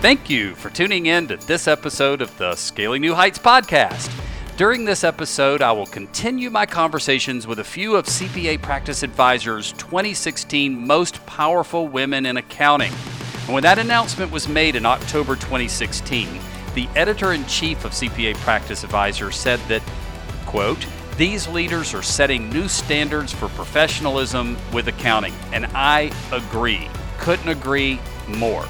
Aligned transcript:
Thank 0.00 0.30
you 0.30 0.54
for 0.54 0.70
tuning 0.70 1.04
in 1.04 1.28
to 1.28 1.36
this 1.36 1.68
episode 1.68 2.22
of 2.22 2.34
the 2.38 2.56
Scaling 2.56 3.02
New 3.02 3.14
Heights 3.14 3.38
podcast. 3.38 4.10
During 4.56 4.86
this 4.86 5.04
episode, 5.04 5.60
I 5.60 5.72
will 5.72 5.84
continue 5.84 6.48
my 6.48 6.64
conversations 6.64 7.46
with 7.46 7.58
a 7.58 7.64
few 7.64 7.96
of 7.96 8.06
CPA 8.06 8.62
Practice 8.62 9.02
Advisor's 9.02 9.72
2016 9.72 10.86
Most 10.86 11.24
Powerful 11.26 11.86
Women 11.86 12.24
in 12.24 12.38
Accounting. 12.38 12.94
And 13.44 13.52
when 13.52 13.62
that 13.62 13.78
announcement 13.78 14.32
was 14.32 14.48
made 14.48 14.74
in 14.74 14.86
October 14.86 15.36
2016, 15.36 16.28
the 16.74 16.88
editor 16.96 17.34
in 17.34 17.44
chief 17.44 17.84
of 17.84 17.92
CPA 17.92 18.36
Practice 18.36 18.84
Advisor 18.84 19.30
said 19.30 19.60
that, 19.68 19.82
quote, 20.46 20.86
these 21.18 21.46
leaders 21.46 21.92
are 21.92 22.02
setting 22.02 22.48
new 22.48 22.68
standards 22.68 23.34
for 23.34 23.50
professionalism 23.50 24.56
with 24.72 24.88
accounting. 24.88 25.34
And 25.52 25.66
I 25.74 26.10
agree. 26.32 26.88
Couldn't 27.18 27.50
agree 27.50 28.00
more. 28.26 28.66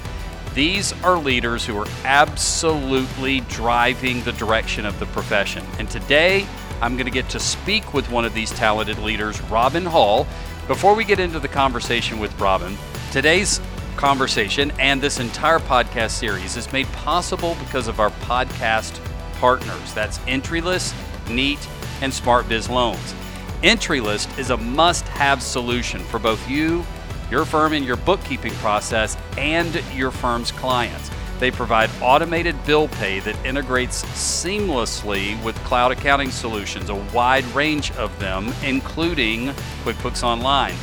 These 0.54 0.92
are 1.04 1.16
leaders 1.16 1.64
who 1.64 1.78
are 1.78 1.86
absolutely 2.04 3.40
driving 3.42 4.24
the 4.24 4.32
direction 4.32 4.84
of 4.84 4.98
the 4.98 5.06
profession. 5.06 5.64
And 5.78 5.88
today, 5.88 6.44
I'm 6.82 6.96
going 6.96 7.06
to 7.06 7.12
get 7.12 7.28
to 7.30 7.38
speak 7.38 7.94
with 7.94 8.10
one 8.10 8.24
of 8.24 8.34
these 8.34 8.50
talented 8.50 8.98
leaders, 8.98 9.40
Robin 9.42 9.86
Hall. 9.86 10.26
Before 10.66 10.94
we 10.96 11.04
get 11.04 11.20
into 11.20 11.38
the 11.38 11.48
conversation 11.48 12.18
with 12.18 12.36
Robin, 12.40 12.76
today's 13.12 13.60
conversation 13.96 14.72
and 14.80 15.00
this 15.00 15.20
entire 15.20 15.60
podcast 15.60 16.10
series 16.10 16.56
is 16.56 16.72
made 16.72 16.86
possible 16.94 17.56
because 17.60 17.86
of 17.86 18.00
our 18.00 18.10
podcast 18.10 18.98
partners. 19.34 19.94
That's 19.94 20.18
Entryless, 20.20 20.94
Neat, 21.28 21.64
and 22.00 22.12
SmartBiz 22.12 22.68
Loans. 22.68 23.14
Entryless 23.62 24.38
is 24.38 24.50
a 24.50 24.56
must 24.56 25.06
have 25.08 25.42
solution 25.42 26.00
for 26.00 26.18
both 26.18 26.48
you 26.50 26.84
your 27.30 27.44
firm 27.44 27.72
in 27.72 27.82
your 27.82 27.96
bookkeeping 27.96 28.52
process 28.54 29.16
and 29.38 29.82
your 29.94 30.10
firm's 30.10 30.50
clients. 30.52 31.10
They 31.38 31.50
provide 31.50 31.88
automated 32.02 32.54
bill 32.66 32.88
pay 32.88 33.20
that 33.20 33.46
integrates 33.46 34.02
seamlessly 34.04 35.42
with 35.42 35.56
cloud 35.64 35.90
accounting 35.90 36.30
solutions, 36.30 36.90
a 36.90 36.94
wide 36.94 37.46
range 37.54 37.92
of 37.92 38.16
them, 38.18 38.52
including 38.62 39.48
QuickBooks 39.84 40.22
Online. 40.22 40.74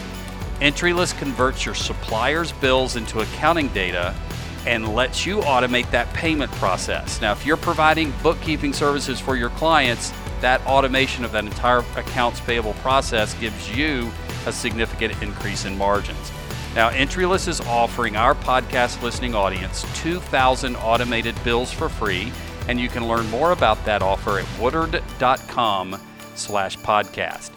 Entryless 0.60 1.16
converts 1.16 1.64
your 1.64 1.76
supplier's 1.76 2.52
bills 2.54 2.96
into 2.96 3.20
accounting 3.20 3.68
data 3.68 4.16
and 4.66 4.96
lets 4.96 5.28
you 5.28 5.38
automate 5.42 5.90
that 5.92 6.12
payment 6.14 6.52
process. 6.54 7.22
Now, 7.22 7.32
if 7.34 7.46
you're 7.46 7.56
providing 7.56 8.12
bookkeeping 8.24 8.74
services 8.74 9.20
for 9.20 9.36
your 9.36 9.52
clients, 9.52 10.12
that 10.42 10.66
automation 10.66 11.24
of 11.24 11.32
that 11.34 11.46
entire 11.46 11.80
accounts 11.96 12.40
payable 12.42 12.74
process 12.76 13.36
gives 13.36 13.76
you 13.76 14.12
a 14.48 14.52
significant 14.52 15.22
increase 15.22 15.66
in 15.66 15.78
margins. 15.78 16.32
Now, 16.78 16.92
Entryless 16.92 17.48
is 17.48 17.60
offering 17.62 18.16
our 18.16 18.36
podcast 18.36 19.02
listening 19.02 19.34
audience 19.34 19.84
2,000 19.96 20.76
automated 20.76 21.34
bills 21.44 21.72
for 21.72 21.90
free, 21.90 22.32
and 22.68 22.80
you 22.80 22.88
can 22.88 23.08
learn 23.08 23.28
more 23.32 23.52
about 23.52 23.84
that 23.86 24.04
offer 24.04 24.38
at 24.38 24.46
woodard.com 24.62 26.00
slash 26.36 26.78
podcast. 26.78 27.50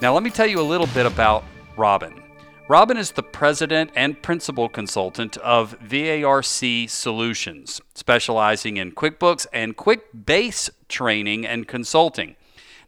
Now, 0.00 0.14
let 0.14 0.22
me 0.22 0.30
tell 0.30 0.46
you 0.46 0.60
a 0.60 0.62
little 0.62 0.86
bit 0.86 1.04
about 1.04 1.44
Robin. 1.76 2.22
Robin 2.66 2.96
is 2.96 3.10
the 3.10 3.22
president 3.22 3.90
and 3.96 4.22
principal 4.22 4.70
consultant 4.70 5.36
of 5.36 5.78
VARC 5.80 6.88
Solutions, 6.88 7.82
specializing 7.94 8.78
in 8.78 8.92
QuickBooks 8.92 9.46
and 9.52 9.76
QuickBase 9.76 10.70
training 10.88 11.46
and 11.46 11.68
consulting. 11.68 12.34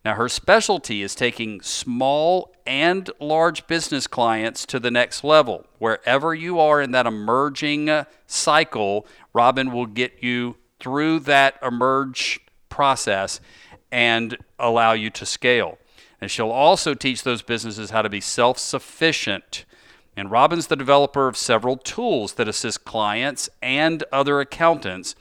Now, 0.07 0.15
her 0.15 0.29
specialty 0.29 1.03
is 1.03 1.17
taking 1.17 1.61
small 1.63 2.55
and 2.65 3.11
large 3.19 3.67
business 3.67 4.07
clients 4.07 4.65
to 4.67 4.79
the 4.79 4.93
next 4.93 5.25
level. 5.25 5.67
Wherever 5.81 6.33
you 6.33 6.61
are 6.61 6.81
in 6.81 6.93
that 6.93 7.09
emerging 7.09 7.91
cycle, 8.25 9.05
Robin 9.33 9.73
will 9.73 9.87
get 9.87 10.23
you 10.23 10.59
through 10.79 11.19
that 11.21 11.59
emerge 11.61 12.39
process 12.69 13.41
and 13.91 14.37
allow 14.61 14.93
you 14.93 15.11
to 15.11 15.27
scale. 15.27 15.77
And 16.21 16.31
she'll 16.31 16.53
also 16.53 16.95
teach 16.95 17.25
those 17.25 17.43
businesses 17.43 17.91
how 17.91 18.03
to 18.03 18.09
be 18.09 18.21
self 18.21 18.61
sufficient. 18.61 19.65
And 20.17 20.31
Robin's 20.31 20.69
the 20.69 20.77
developer 20.77 21.27
of 21.27 21.37
several 21.37 21.77
tools 21.77 22.35
that 22.35 22.47
assist 22.47 22.85
clients 22.85 23.49
and 23.61 24.05
other 24.13 24.39
accountants 24.39 25.17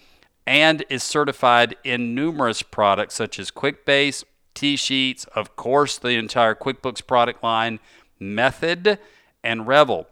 and 0.45 0.85
is 0.91 1.01
certified 1.01 1.75
in 1.83 2.13
numerous 2.13 2.61
products 2.61 3.15
such 3.15 3.39
as 3.39 3.49
QuickBase, 3.49 4.23
TSheets, 4.55 5.27
of 5.29 5.55
course, 5.55 5.97
the 5.97 6.09
entire 6.09 6.55
QuickBooks 6.55 7.05
product 7.05 7.43
line, 7.43 7.79
Method, 8.19 8.97
and 9.43 9.67
Revel. 9.67 10.07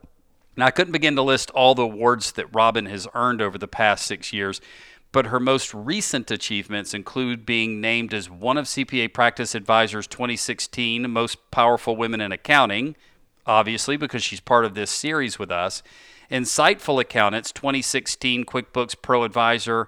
Now, 0.55 0.67
I 0.67 0.71
couldn't 0.71 0.91
begin 0.91 1.15
to 1.15 1.23
list 1.23 1.49
all 1.51 1.73
the 1.73 1.83
awards 1.83 2.33
that 2.33 2.53
Robin 2.53 2.85
has 2.85 3.07
earned 3.15 3.41
over 3.41 3.57
the 3.57 3.67
past 3.67 4.05
six 4.05 4.31
years, 4.31 4.61
but 5.11 5.27
her 5.27 5.39
most 5.39 5.73
recent 5.73 6.29
achievements 6.29 6.93
include 6.93 7.45
being 7.45 7.81
named 7.81 8.13
as 8.13 8.29
one 8.29 8.57
of 8.57 8.65
CPA 8.65 9.13
Practice 9.13 9.55
Advisor's 9.55 10.07
2016 10.07 11.09
Most 11.09 11.37
Powerful 11.49 11.95
Women 11.95 12.21
in 12.21 12.31
Accounting, 12.31 12.95
obviously, 13.45 13.97
because 13.97 14.23
she's 14.23 14.39
part 14.39 14.65
of 14.65 14.75
this 14.75 14.91
series 14.91 15.39
with 15.39 15.51
us. 15.51 15.81
Insightful 16.29 17.01
Accountants 17.01 17.51
2016 17.51 18.45
QuickBooks 18.45 18.95
Pro 19.01 19.23
Advisor 19.23 19.87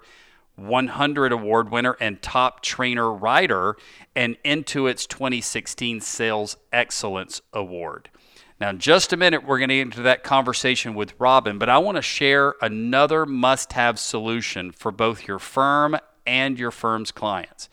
100 0.55 1.31
award 1.31 1.69
winner 1.69 1.97
and 1.99 2.21
top 2.21 2.61
trainer 2.61 3.11
rider 3.11 3.75
and 4.16 4.38
Intuit's 4.43 5.05
2016 5.05 6.01
Sales 6.01 6.57
Excellence 6.71 7.41
Award. 7.53 8.09
Now, 8.59 8.69
in 8.69 8.79
just 8.79 9.11
a 9.11 9.17
minute, 9.17 9.45
we're 9.45 9.57
going 9.57 9.69
to 9.69 9.75
get 9.75 9.81
into 9.81 10.01
that 10.03 10.23
conversation 10.23 10.95
with 10.95 11.13
Robin, 11.19 11.57
but 11.57 11.67
I 11.67 11.77
want 11.77 11.97
to 11.97 12.01
share 12.01 12.55
another 12.61 13.25
must 13.25 13.73
have 13.73 13.99
solution 13.99 14.71
for 14.71 14.91
both 14.91 15.27
your 15.27 15.39
firm 15.39 15.97
and 16.25 16.57
your 16.57 16.71
firm's 16.71 17.11
clients 17.11 17.69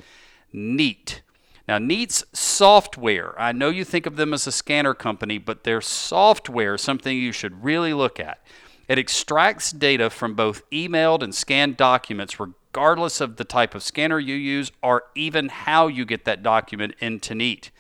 Neat. 0.53 1.23
Now, 1.69 1.79
Neat's 1.79 2.25
software, 2.33 3.41
I 3.41 3.53
know 3.53 3.71
you 3.71 3.85
think 3.85 4.07
of 4.07 4.17
them 4.17 4.35
as 4.35 4.47
a 4.47 4.53
scanner 4.53 4.93
company, 4.93 5.39
but 5.39 5.65
their 5.65 5.81
software 5.81 6.75
is 6.75 6.83
something 6.83 7.17
you 7.17 7.33
should 7.33 7.65
really 7.65 7.95
look 7.95 8.19
at. 8.19 8.45
It 8.89 8.99
extracts 8.99 9.71
data 9.71 10.11
from 10.11 10.35
both 10.35 10.69
emailed 10.71 11.23
and 11.23 11.35
scanned 11.35 11.77
documents, 11.77 12.37
regardless 12.39 12.62
of 12.77 13.37
the 13.37 13.45
type 13.45 13.75
of 13.75 13.83
scanner 13.83 14.19
you 14.19 14.35
use 14.35 14.73
or 14.83 15.05
even 15.15 15.49
how 15.49 15.87
you 15.87 16.05
get 16.05 16.25
that 16.25 16.43
document 16.43 16.95
into 17.01 17.35
Neat. 17.35 17.71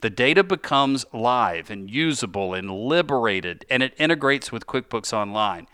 The 0.00 0.10
data 0.10 0.42
becomes 0.42 1.06
live 1.12 1.70
and 1.70 1.88
usable 1.88 2.54
and 2.54 2.70
liberated, 2.70 3.64
and 3.70 3.84
it 3.84 3.94
integrates 3.98 4.50
with 4.50 4.66
QuickBooks 4.66 5.12
Online. 5.12 5.68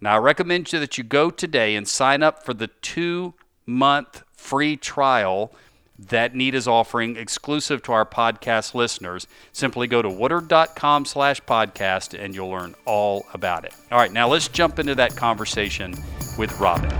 Now, 0.00 0.14
I 0.14 0.18
recommend 0.18 0.72
you 0.72 0.78
that 0.78 0.98
you 0.98 1.04
go 1.04 1.30
today 1.30 1.74
and 1.74 1.86
sign 1.86 2.22
up 2.22 2.44
for 2.44 2.54
the 2.54 2.68
two 2.68 3.34
month 3.66 4.22
free 4.36 4.76
trial 4.76 5.52
that 5.98 6.34
Neat 6.34 6.54
is 6.54 6.66
offering 6.66 7.16
exclusive 7.16 7.82
to 7.82 7.92
our 7.92 8.06
podcast 8.06 8.74
listeners. 8.74 9.26
Simply 9.52 9.86
go 9.86 10.02
to 10.02 10.08
woodard.com 10.08 11.04
slash 11.04 11.40
podcast 11.42 12.18
and 12.18 12.34
you'll 12.34 12.50
learn 12.50 12.74
all 12.84 13.26
about 13.34 13.64
it. 13.64 13.74
All 13.90 13.98
right, 13.98 14.12
now 14.12 14.28
let's 14.28 14.48
jump 14.48 14.78
into 14.78 14.94
that 14.96 15.16
conversation 15.16 15.94
with 16.38 16.58
Robin. 16.58 16.90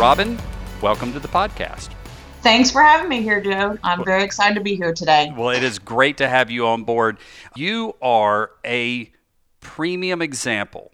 Robin, 0.00 0.38
welcome 0.80 1.12
to 1.12 1.20
the 1.20 1.28
podcast. 1.28 1.90
Thanks 2.40 2.70
for 2.70 2.82
having 2.82 3.10
me 3.10 3.20
here, 3.20 3.38
Joe. 3.38 3.76
I'm 3.84 4.02
very 4.02 4.24
excited 4.24 4.54
to 4.54 4.62
be 4.62 4.74
here 4.74 4.94
today. 4.94 5.30
Well, 5.36 5.50
it 5.50 5.62
is 5.62 5.78
great 5.78 6.16
to 6.16 6.26
have 6.26 6.50
you 6.50 6.66
on 6.66 6.84
board. 6.84 7.18
You 7.54 7.96
are 8.00 8.52
a 8.64 9.12
premium 9.60 10.22
example 10.22 10.92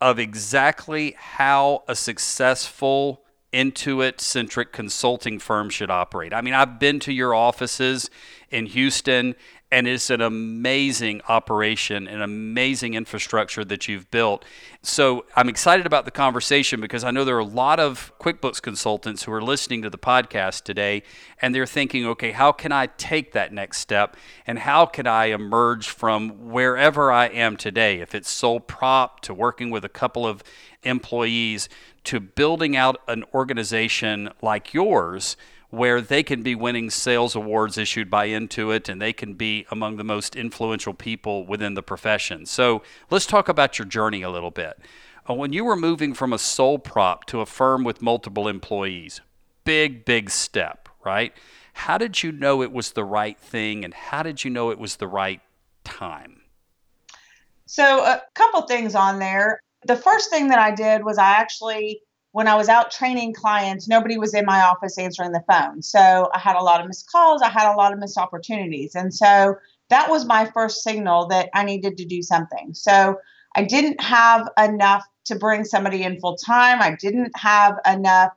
of 0.00 0.18
exactly 0.18 1.14
how 1.18 1.84
a 1.88 1.94
successful 1.94 3.22
Intuit 3.52 4.18
centric 4.18 4.72
consulting 4.72 5.38
firm 5.38 5.68
should 5.68 5.90
operate. 5.90 6.32
I 6.32 6.40
mean, 6.40 6.54
I've 6.54 6.78
been 6.78 7.00
to 7.00 7.12
your 7.12 7.34
offices 7.34 8.08
in 8.50 8.64
Houston 8.64 9.34
and 9.70 9.86
it's 9.86 10.08
an 10.08 10.22
amazing 10.22 11.20
operation, 11.28 12.08
an 12.08 12.22
amazing 12.22 12.94
infrastructure 12.94 13.64
that 13.66 13.86
you've 13.86 14.10
built. 14.10 14.44
So 14.82 15.26
I'm 15.36 15.48
excited 15.48 15.84
about 15.84 16.06
the 16.06 16.10
conversation 16.10 16.80
because 16.80 17.04
I 17.04 17.10
know 17.10 17.24
there 17.24 17.36
are 17.36 17.40
a 17.40 17.44
lot 17.44 17.78
of 17.78 18.12
QuickBooks 18.18 18.62
consultants 18.62 19.24
who 19.24 19.32
are 19.32 19.42
listening 19.42 19.82
to 19.82 19.90
the 19.90 19.98
podcast 19.98 20.62
today 20.62 21.02
and 21.42 21.54
they're 21.54 21.66
thinking, 21.66 22.06
okay, 22.06 22.30
how 22.30 22.50
can 22.50 22.72
I 22.72 22.86
take 22.86 23.32
that 23.32 23.52
next 23.52 23.78
step 23.78 24.16
and 24.46 24.60
how 24.60 24.86
can 24.86 25.06
I 25.06 25.26
emerge 25.26 25.88
from 25.88 26.50
wherever 26.50 27.12
I 27.12 27.26
am 27.26 27.58
today? 27.58 28.00
If 28.00 28.14
it's 28.14 28.30
sole 28.30 28.60
prop 28.60 29.20
to 29.20 29.34
working 29.34 29.70
with 29.70 29.84
a 29.84 29.90
couple 29.90 30.26
of 30.26 30.42
employees 30.82 31.68
to 32.04 32.20
building 32.20 32.74
out 32.74 33.02
an 33.06 33.24
organization 33.34 34.30
like 34.40 34.72
yours 34.72 35.36
where 35.70 36.00
they 36.00 36.22
can 36.22 36.42
be 36.42 36.54
winning 36.54 36.88
sales 36.88 37.34
awards 37.34 37.76
issued 37.76 38.10
by 38.10 38.28
Intuit 38.28 38.88
and 38.88 39.00
they 39.00 39.12
can 39.12 39.34
be 39.34 39.66
among 39.70 39.96
the 39.96 40.04
most 40.04 40.34
influential 40.34 40.94
people 40.94 41.44
within 41.46 41.74
the 41.74 41.82
profession. 41.82 42.46
So 42.46 42.82
let's 43.10 43.26
talk 43.26 43.48
about 43.48 43.78
your 43.78 43.86
journey 43.86 44.22
a 44.22 44.30
little 44.30 44.50
bit. 44.50 44.78
Uh, 45.28 45.34
when 45.34 45.52
you 45.52 45.64
were 45.64 45.76
moving 45.76 46.14
from 46.14 46.32
a 46.32 46.38
sole 46.38 46.78
prop 46.78 47.26
to 47.26 47.40
a 47.40 47.46
firm 47.46 47.84
with 47.84 48.00
multiple 48.00 48.48
employees, 48.48 49.20
big, 49.64 50.06
big 50.06 50.30
step, 50.30 50.88
right? 51.04 51.34
How 51.74 51.98
did 51.98 52.22
you 52.22 52.32
know 52.32 52.62
it 52.62 52.72
was 52.72 52.92
the 52.92 53.04
right 53.04 53.38
thing 53.38 53.84
and 53.84 53.92
how 53.92 54.22
did 54.22 54.44
you 54.44 54.50
know 54.50 54.70
it 54.70 54.78
was 54.78 54.96
the 54.96 55.06
right 55.06 55.42
time? 55.84 56.40
So, 57.66 58.02
a 58.02 58.22
couple 58.34 58.62
things 58.62 58.94
on 58.94 59.18
there. 59.18 59.60
The 59.84 59.96
first 59.96 60.30
thing 60.30 60.48
that 60.48 60.58
I 60.58 60.74
did 60.74 61.04
was 61.04 61.18
I 61.18 61.32
actually, 61.32 62.00
when 62.32 62.46
I 62.46 62.54
was 62.54 62.68
out 62.68 62.90
training 62.90 63.34
clients, 63.34 63.88
nobody 63.88 64.18
was 64.18 64.34
in 64.34 64.44
my 64.44 64.60
office 64.62 64.98
answering 64.98 65.32
the 65.32 65.44
phone. 65.50 65.82
So, 65.82 66.30
I 66.32 66.38
had 66.38 66.56
a 66.56 66.62
lot 66.62 66.80
of 66.80 66.86
missed 66.86 67.10
calls, 67.10 67.42
I 67.42 67.48
had 67.48 67.72
a 67.72 67.76
lot 67.76 67.92
of 67.92 67.98
missed 67.98 68.18
opportunities. 68.18 68.94
And 68.94 69.12
so, 69.14 69.56
that 69.90 70.10
was 70.10 70.26
my 70.26 70.46
first 70.46 70.82
signal 70.82 71.26
that 71.28 71.48
I 71.54 71.64
needed 71.64 71.96
to 71.96 72.04
do 72.04 72.22
something. 72.22 72.74
So, 72.74 73.16
I 73.56 73.64
didn't 73.64 74.00
have 74.00 74.48
enough 74.58 75.04
to 75.26 75.36
bring 75.36 75.64
somebody 75.64 76.02
in 76.02 76.20
full 76.20 76.36
time. 76.36 76.80
I 76.80 76.96
didn't 76.96 77.36
have 77.36 77.76
enough 77.86 78.32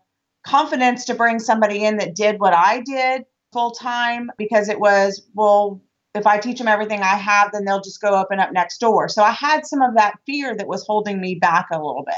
confidence 0.46 1.06
to 1.06 1.16
bring 1.16 1.40
somebody 1.40 1.84
in 1.84 1.98
that 1.98 2.16
did 2.16 2.40
what 2.40 2.54
I 2.54 2.82
did 2.82 3.26
full 3.54 3.72
time 3.72 4.30
because 4.38 4.70
it 4.70 4.80
was, 4.80 5.28
well, 5.34 5.82
if 6.14 6.28
I 6.28 6.38
teach 6.38 6.58
them 6.58 6.68
everything 6.68 7.02
I 7.02 7.16
have, 7.16 7.52
then 7.52 7.66
they'll 7.66 7.82
just 7.82 8.02
go 8.02 8.16
open 8.16 8.40
up 8.40 8.52
next 8.52 8.80
door. 8.80 9.08
So 9.08 9.24
I 9.24 9.32
had 9.32 9.66
some 9.66 9.82
of 9.82 9.96
that 9.96 10.16
fear 10.26 10.56
that 10.56 10.68
was 10.68 10.86
holding 10.86 11.22
me 11.22 11.36
back 11.36 11.68
a 11.72 11.78
little 11.78 12.04
bit. 12.06 12.16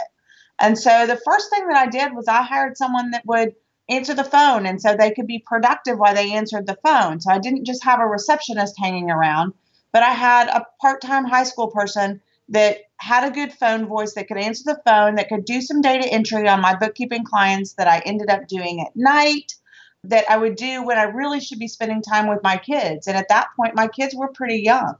And 0.60 0.78
so 0.78 1.06
the 1.08 1.20
first 1.26 1.50
thing 1.50 1.68
that 1.68 1.78
I 1.78 1.88
did 1.88 2.14
was 2.16 2.28
I 2.28 2.44
hired 2.44 2.78
someone 2.78 3.12
that 3.12 3.26
would 3.26 3.54
answer 3.90 4.14
the 4.14 4.24
phone 4.24 4.66
and 4.66 4.82
so 4.82 4.96
they 4.96 5.12
could 5.12 5.28
be 5.28 5.44
productive 5.46 5.98
while 5.98 6.16
they 6.16 6.32
answered 6.34 6.68
the 6.68 6.78
phone. 6.84 7.20
So 7.20 7.32
I 7.32 7.40
didn't 7.40 7.66
just 7.66 7.84
have 7.84 8.00
a 8.00 8.06
receptionist 8.06 8.76
hanging 8.80 9.12
around, 9.12 9.54
but 9.92 10.04
I 10.04 10.12
had 10.12 10.48
a 10.48 10.66
part 10.82 11.02
time 11.02 11.26
high 11.26 11.44
school 11.44 11.68
person 11.68 12.22
that 12.50 12.78
had 12.98 13.28
a 13.28 13.34
good 13.34 13.52
phone 13.52 13.88
voice 13.88 14.14
that 14.14 14.28
could 14.28 14.38
answer 14.38 14.64
the 14.66 14.82
phone, 14.86 15.16
that 15.16 15.30
could 15.30 15.46
do 15.46 15.62
some 15.62 15.82
data 15.82 16.08
entry 16.08 16.48
on 16.48 16.62
my 16.62 16.76
bookkeeping 16.76 17.26
clients 17.26 17.74
that 17.74 17.88
I 17.88 18.00
ended 18.00 18.30
up 18.30 18.48
doing 18.48 18.82
at 18.82 18.96
night, 18.96 19.54
that 20.06 20.30
I 20.30 20.38
would 20.38 20.56
do 20.56 20.84
when 20.84 20.98
I 20.98 21.04
really 21.04 21.40
should 21.40 21.60
be 21.60 21.68
spending 21.68 22.02
time 22.02 22.28
with 22.28 22.44
my 22.44 22.58
kids. 22.58 23.08
And 23.08 23.18
at 23.18 23.30
that 23.30 23.48
point, 23.56 23.76
my 23.76 23.88
kids 23.88 24.14
were 24.16 24.30
pretty 24.30 24.62
young. 24.62 24.96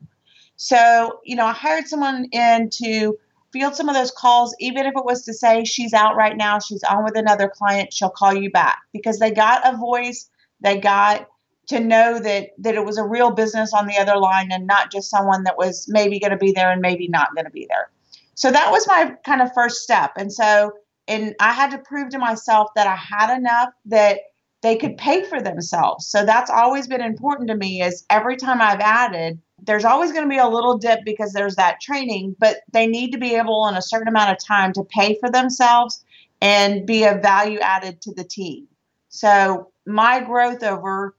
So, 0.56 1.20
you 1.24 1.36
know, 1.36 1.46
I 1.46 1.52
hired 1.52 1.88
someone 1.88 2.26
in 2.32 2.70
to 2.82 3.18
field 3.54 3.76
some 3.76 3.88
of 3.88 3.96
those 3.96 4.12
calls, 4.12 4.56
even 4.60 4.86
if 4.86 4.94
it 4.98 5.06
was 5.06 5.24
to 5.26 5.34
say, 5.34 5.64
she's 5.64 5.94
out 5.94 6.16
right 6.16 6.36
now, 6.36 6.60
she's 6.60 6.84
on 6.84 7.04
with 7.04 7.16
another 7.16 7.48
client, 7.48 7.94
she'll 7.94 8.10
call 8.10 8.34
you 8.34 8.52
back 8.52 8.80
because 8.92 9.20
they 9.20 9.32
got 9.32 9.62
a 9.72 9.78
voice, 9.78 10.30
they 10.60 10.80
got 10.80 11.28
to 11.68 11.80
know 11.80 12.20
that 12.20 12.50
that 12.58 12.76
it 12.76 12.84
was 12.84 12.98
a 12.98 13.06
real 13.06 13.32
business 13.32 13.74
on 13.74 13.88
the 13.88 13.98
other 13.98 14.18
line 14.18 14.52
and 14.52 14.68
not 14.68 14.92
just 14.92 15.10
someone 15.10 15.44
that 15.44 15.58
was 15.58 15.86
maybe 15.88 16.20
going 16.20 16.32
to 16.32 16.38
be 16.38 16.52
there 16.52 16.72
and 16.72 16.82
maybe 16.82 17.08
not 17.08 17.34
going 17.36 17.46
to 17.46 17.52
be 17.52 17.66
there. 17.70 17.90
So 18.36 18.52
that 18.52 18.72
was 18.72 18.88
my 18.88 19.14
kind 19.26 19.42
of 19.42 19.54
first 19.54 19.82
step. 19.82 20.12
And 20.18 20.34
so 20.34 20.74
and 21.08 21.36
I 21.40 21.52
had 21.52 21.72
to 21.72 21.78
prove 21.78 22.10
to 22.10 22.18
myself 22.18 22.70
that 22.76 22.88
I 22.88 22.96
had 22.96 23.36
enough 23.36 23.70
that 23.86 24.20
they 24.62 24.78
could 24.78 24.98
pay 24.98 25.24
for 25.24 25.42
themselves. 25.42 26.08
So 26.08 26.26
that's 26.26 26.50
always 26.50 26.88
been 26.88 27.02
important 27.02 27.50
to 27.50 27.56
me 27.56 27.82
is 27.82 28.06
every 28.10 28.38
time 28.38 28.62
I've 28.62 28.80
added 28.80 29.40
there's 29.66 29.86
always 29.86 30.12
going 30.12 30.24
to 30.24 30.30
be 30.30 30.38
a 30.38 30.48
little 30.48 30.78
dip 30.78 31.00
because 31.06 31.32
there's 31.32 31.56
that 31.56 31.80
training, 31.80 32.36
but 32.40 32.58
they 32.72 32.86
need 32.86 33.12
to 33.12 33.18
be 33.18 33.36
able 33.36 33.68
in 33.68 33.76
a 33.76 33.82
certain 33.82 34.08
amount 34.08 34.32
of 34.32 34.44
time 34.44 34.74
to 34.74 34.84
pay 34.84 35.18
for 35.20 35.32
themselves 35.32 36.04
and 36.42 36.86
be 36.86 37.04
a 37.04 37.16
value 37.16 37.60
added 37.60 38.02
to 38.02 38.14
the 38.14 38.24
team. 38.24 38.68
So 39.10 39.72
my 39.86 40.20
growth 40.20 40.64
over 40.64 41.16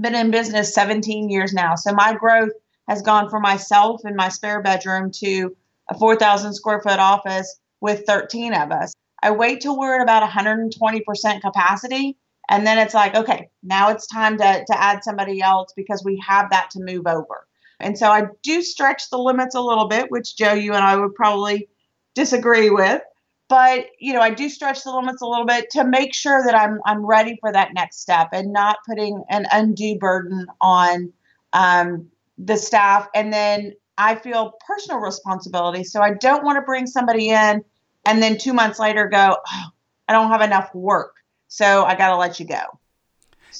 been 0.00 0.14
in 0.14 0.30
business 0.30 0.74
17 0.74 1.28
years 1.28 1.52
now. 1.52 1.74
So 1.74 1.92
my 1.92 2.14
growth 2.14 2.52
has 2.88 3.02
gone 3.02 3.28
for 3.28 3.40
myself 3.40 4.02
in 4.04 4.16
my 4.16 4.28
spare 4.28 4.62
bedroom 4.62 5.10
to 5.16 5.54
a 5.88 5.98
4,000 5.98 6.54
square 6.54 6.80
foot 6.80 6.98
office 6.98 7.58
with 7.80 8.04
13 8.06 8.54
of 8.54 8.70
us. 8.70 8.92
I 9.22 9.32
wait 9.32 9.60
till 9.60 9.78
we're 9.78 9.96
at 9.96 10.02
about 10.02 10.28
120% 10.28 11.40
capacity. 11.40 12.16
And 12.48 12.66
then 12.66 12.78
it's 12.78 12.94
like, 12.94 13.14
okay, 13.14 13.48
now 13.62 13.90
it's 13.90 14.06
time 14.06 14.38
to, 14.38 14.64
to 14.66 14.82
add 14.82 15.04
somebody 15.04 15.40
else 15.40 15.72
because 15.76 16.02
we 16.04 16.22
have 16.26 16.50
that 16.50 16.70
to 16.70 16.80
move 16.80 17.06
over. 17.06 17.46
And 17.80 17.98
so 17.98 18.08
I 18.08 18.26
do 18.42 18.62
stretch 18.62 19.10
the 19.10 19.18
limits 19.18 19.54
a 19.54 19.60
little 19.60 19.88
bit, 19.88 20.10
which 20.10 20.36
Joe, 20.36 20.52
you 20.52 20.74
and 20.74 20.84
I 20.84 20.96
would 20.96 21.14
probably 21.14 21.68
disagree 22.14 22.70
with. 22.70 23.02
But 23.48 23.86
you 23.98 24.12
know 24.12 24.20
i 24.20 24.30
do 24.30 24.48
stretch 24.48 24.84
the 24.84 24.92
limits 24.94 25.22
a 25.22 25.26
little 25.26 25.44
bit 25.44 25.70
to 25.70 25.82
make 25.84 26.14
sure 26.14 26.44
that 26.44 26.54
i'm 26.54 26.80
i'm 26.86 27.04
ready 27.04 27.36
for 27.40 27.52
that 27.52 27.74
next 27.74 28.00
step 28.00 28.28
and 28.32 28.52
not 28.52 28.76
putting 28.88 29.24
an 29.28 29.44
undue 29.50 29.98
burden 29.98 30.46
on 30.60 31.12
um, 31.52 32.08
the 32.38 32.56
staff. 32.56 33.08
And 33.12 33.32
then 33.32 33.74
i 33.98 34.14
feel 34.14 34.54
personal 34.66 35.00
responsibility. 35.00 35.82
So 35.82 36.00
i 36.00 36.14
don't 36.14 36.44
want 36.44 36.56
to 36.56 36.62
bring 36.62 36.86
somebody 36.86 37.30
in 37.30 37.64
and 38.06 38.22
then 38.22 38.38
two 38.38 38.52
months 38.52 38.78
later 38.78 39.08
go 39.08 39.36
oh, 39.44 39.64
i 40.06 40.12
don't 40.12 40.30
have 40.30 40.42
enough 40.42 40.72
work. 40.72 41.16
So 41.48 41.84
i 41.84 41.96
got 41.96 42.10
to 42.10 42.16
let 42.16 42.38
you 42.38 42.46
go 42.46 42.79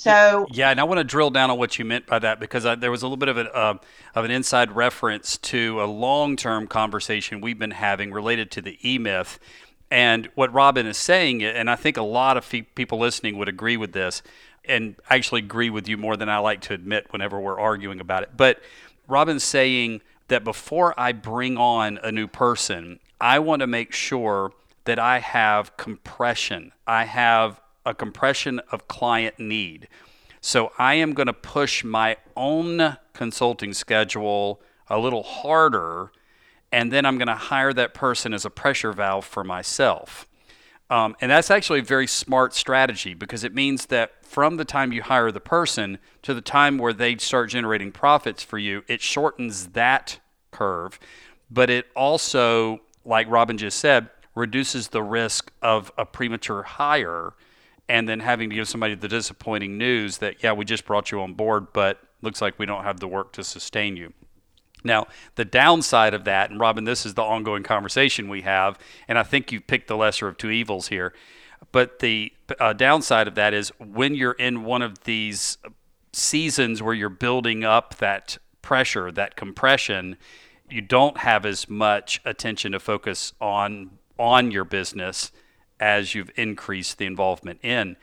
so 0.00 0.46
yeah, 0.50 0.70
and 0.70 0.80
I 0.80 0.84
want 0.84 0.98
to 0.98 1.04
drill 1.04 1.30
down 1.30 1.50
on 1.50 1.58
what 1.58 1.78
you 1.78 1.84
meant 1.84 2.06
by 2.06 2.18
that 2.20 2.40
because 2.40 2.64
I, 2.64 2.74
there 2.74 2.90
was 2.90 3.02
a 3.02 3.06
little 3.06 3.18
bit 3.18 3.28
of 3.28 3.36
an 3.36 3.48
uh, 3.52 3.74
of 4.14 4.24
an 4.24 4.30
inside 4.30 4.72
reference 4.72 5.36
to 5.38 5.82
a 5.82 5.84
long 5.84 6.36
term 6.36 6.66
conversation 6.66 7.42
we've 7.42 7.58
been 7.58 7.72
having 7.72 8.10
related 8.10 8.50
to 8.52 8.62
the 8.62 8.78
E 8.82 8.96
Myth, 8.96 9.38
and 9.90 10.30
what 10.34 10.52
Robin 10.54 10.86
is 10.86 10.96
saying, 10.96 11.42
and 11.42 11.68
I 11.68 11.76
think 11.76 11.98
a 11.98 12.02
lot 12.02 12.38
of 12.38 12.48
people 12.74 12.98
listening 12.98 13.36
would 13.36 13.48
agree 13.48 13.76
with 13.76 13.92
this, 13.92 14.22
and 14.64 14.96
actually 15.10 15.40
agree 15.40 15.68
with 15.68 15.86
you 15.86 15.98
more 15.98 16.16
than 16.16 16.30
I 16.30 16.38
like 16.38 16.62
to 16.62 16.74
admit 16.74 17.08
whenever 17.10 17.38
we're 17.38 17.60
arguing 17.60 18.00
about 18.00 18.22
it. 18.22 18.30
But 18.34 18.60
Robin's 19.06 19.44
saying 19.44 20.00
that 20.28 20.44
before 20.44 20.98
I 20.98 21.12
bring 21.12 21.58
on 21.58 21.98
a 22.02 22.10
new 22.10 22.26
person, 22.26 23.00
I 23.20 23.38
want 23.38 23.60
to 23.60 23.66
make 23.66 23.92
sure 23.92 24.52
that 24.84 24.98
I 24.98 25.18
have 25.18 25.76
compression. 25.76 26.72
I 26.86 27.04
have 27.04 27.60
a 27.90 27.94
compression 27.94 28.60
of 28.70 28.88
client 28.88 29.38
need. 29.38 29.88
So 30.40 30.72
I 30.78 30.94
am 30.94 31.12
going 31.12 31.26
to 31.26 31.34
push 31.34 31.84
my 31.84 32.16
own 32.36 32.96
consulting 33.12 33.74
schedule 33.74 34.62
a 34.88 34.98
little 34.98 35.22
harder 35.22 36.10
and 36.72 36.92
then 36.92 37.04
I'm 37.04 37.18
going 37.18 37.28
to 37.28 37.34
hire 37.34 37.72
that 37.72 37.94
person 37.94 38.32
as 38.32 38.44
a 38.44 38.50
pressure 38.50 38.92
valve 38.92 39.24
for 39.24 39.42
myself. 39.42 40.26
Um, 40.88 41.16
and 41.20 41.30
that's 41.30 41.50
actually 41.50 41.80
a 41.80 41.84
very 41.84 42.06
smart 42.06 42.54
strategy 42.54 43.14
because 43.14 43.44
it 43.44 43.54
means 43.54 43.86
that 43.86 44.24
from 44.24 44.56
the 44.56 44.64
time 44.64 44.92
you 44.92 45.02
hire 45.02 45.30
the 45.30 45.40
person 45.40 45.98
to 46.22 46.34
the 46.34 46.40
time 46.40 46.78
where 46.78 46.92
they 46.92 47.16
start 47.16 47.50
generating 47.50 47.92
profits 47.92 48.42
for 48.42 48.58
you, 48.58 48.82
it 48.88 49.00
shortens 49.00 49.68
that 49.68 50.18
curve. 50.50 50.98
But 51.50 51.70
it 51.70 51.86
also, 51.94 52.80
like 53.04 53.28
Robin 53.28 53.58
just 53.58 53.78
said, 53.78 54.10
reduces 54.34 54.88
the 54.88 55.02
risk 55.02 55.52
of 55.62 55.92
a 55.98 56.04
premature 56.04 56.62
hire 56.62 57.34
and 57.90 58.08
then 58.08 58.20
having 58.20 58.48
to 58.50 58.54
give 58.54 58.68
somebody 58.68 58.94
the 58.94 59.08
disappointing 59.08 59.76
news 59.76 60.18
that, 60.18 60.44
yeah, 60.44 60.52
we 60.52 60.64
just 60.64 60.84
brought 60.84 61.10
you 61.10 61.20
on 61.20 61.34
board, 61.34 61.72
but 61.72 62.00
looks 62.22 62.40
like 62.40 62.56
we 62.56 62.64
don't 62.64 62.84
have 62.84 63.00
the 63.00 63.08
work 63.08 63.32
to 63.32 63.42
sustain 63.42 63.96
you. 63.96 64.12
Now, 64.84 65.08
the 65.34 65.44
downside 65.44 66.14
of 66.14 66.24
that, 66.24 66.50
and 66.50 66.60
Robin, 66.60 66.84
this 66.84 67.04
is 67.04 67.14
the 67.14 67.22
ongoing 67.22 67.64
conversation 67.64 68.28
we 68.28 68.42
have, 68.42 68.78
and 69.08 69.18
I 69.18 69.24
think 69.24 69.50
you've 69.50 69.66
picked 69.66 69.88
the 69.88 69.96
lesser 69.96 70.28
of 70.28 70.38
two 70.38 70.50
evils 70.50 70.86
here. 70.86 71.12
But 71.72 71.98
the 71.98 72.32
uh, 72.60 72.74
downside 72.74 73.26
of 73.26 73.34
that 73.34 73.52
is 73.52 73.72
when 73.78 74.14
you're 74.14 74.32
in 74.32 74.62
one 74.62 74.82
of 74.82 75.02
these 75.02 75.58
seasons 76.12 76.80
where 76.82 76.94
you're 76.94 77.08
building 77.08 77.64
up 77.64 77.96
that 77.96 78.38
pressure, 78.62 79.10
that 79.10 79.34
compression, 79.34 80.16
you 80.70 80.80
don't 80.80 81.18
have 81.18 81.44
as 81.44 81.68
much 81.68 82.20
attention 82.24 82.70
to 82.72 82.78
focus 82.78 83.32
on 83.40 83.98
on 84.16 84.50
your 84.50 84.64
business 84.64 85.32
as 85.80 86.14
you've 86.14 86.30
increased 86.36 86.98
the 86.98 87.06
involvement 87.06 87.58
in. 87.64 87.96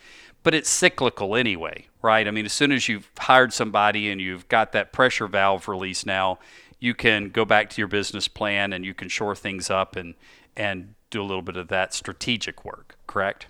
But 0.43 0.53
it's 0.53 0.69
cyclical 0.69 1.35
anyway, 1.35 1.87
right? 2.01 2.27
I 2.27 2.31
mean, 2.31 2.45
as 2.45 2.53
soon 2.53 2.71
as 2.71 2.89
you've 2.89 3.09
hired 3.17 3.53
somebody 3.53 4.09
and 4.09 4.19
you've 4.19 4.47
got 4.47 4.71
that 4.71 4.91
pressure 4.91 5.27
valve 5.27 5.67
release 5.67 6.05
now, 6.05 6.39
you 6.79 6.93
can 6.93 7.29
go 7.29 7.45
back 7.45 7.69
to 7.71 7.81
your 7.81 7.87
business 7.87 8.27
plan 8.27 8.73
and 8.73 8.85
you 8.85 8.93
can 8.93 9.09
shore 9.09 9.35
things 9.35 9.69
up 9.69 9.95
and 9.95 10.15
and 10.55 10.95
do 11.09 11.21
a 11.21 11.25
little 11.25 11.41
bit 11.41 11.55
of 11.55 11.67
that 11.69 11.93
strategic 11.93 12.65
work, 12.65 12.97
correct? 13.07 13.47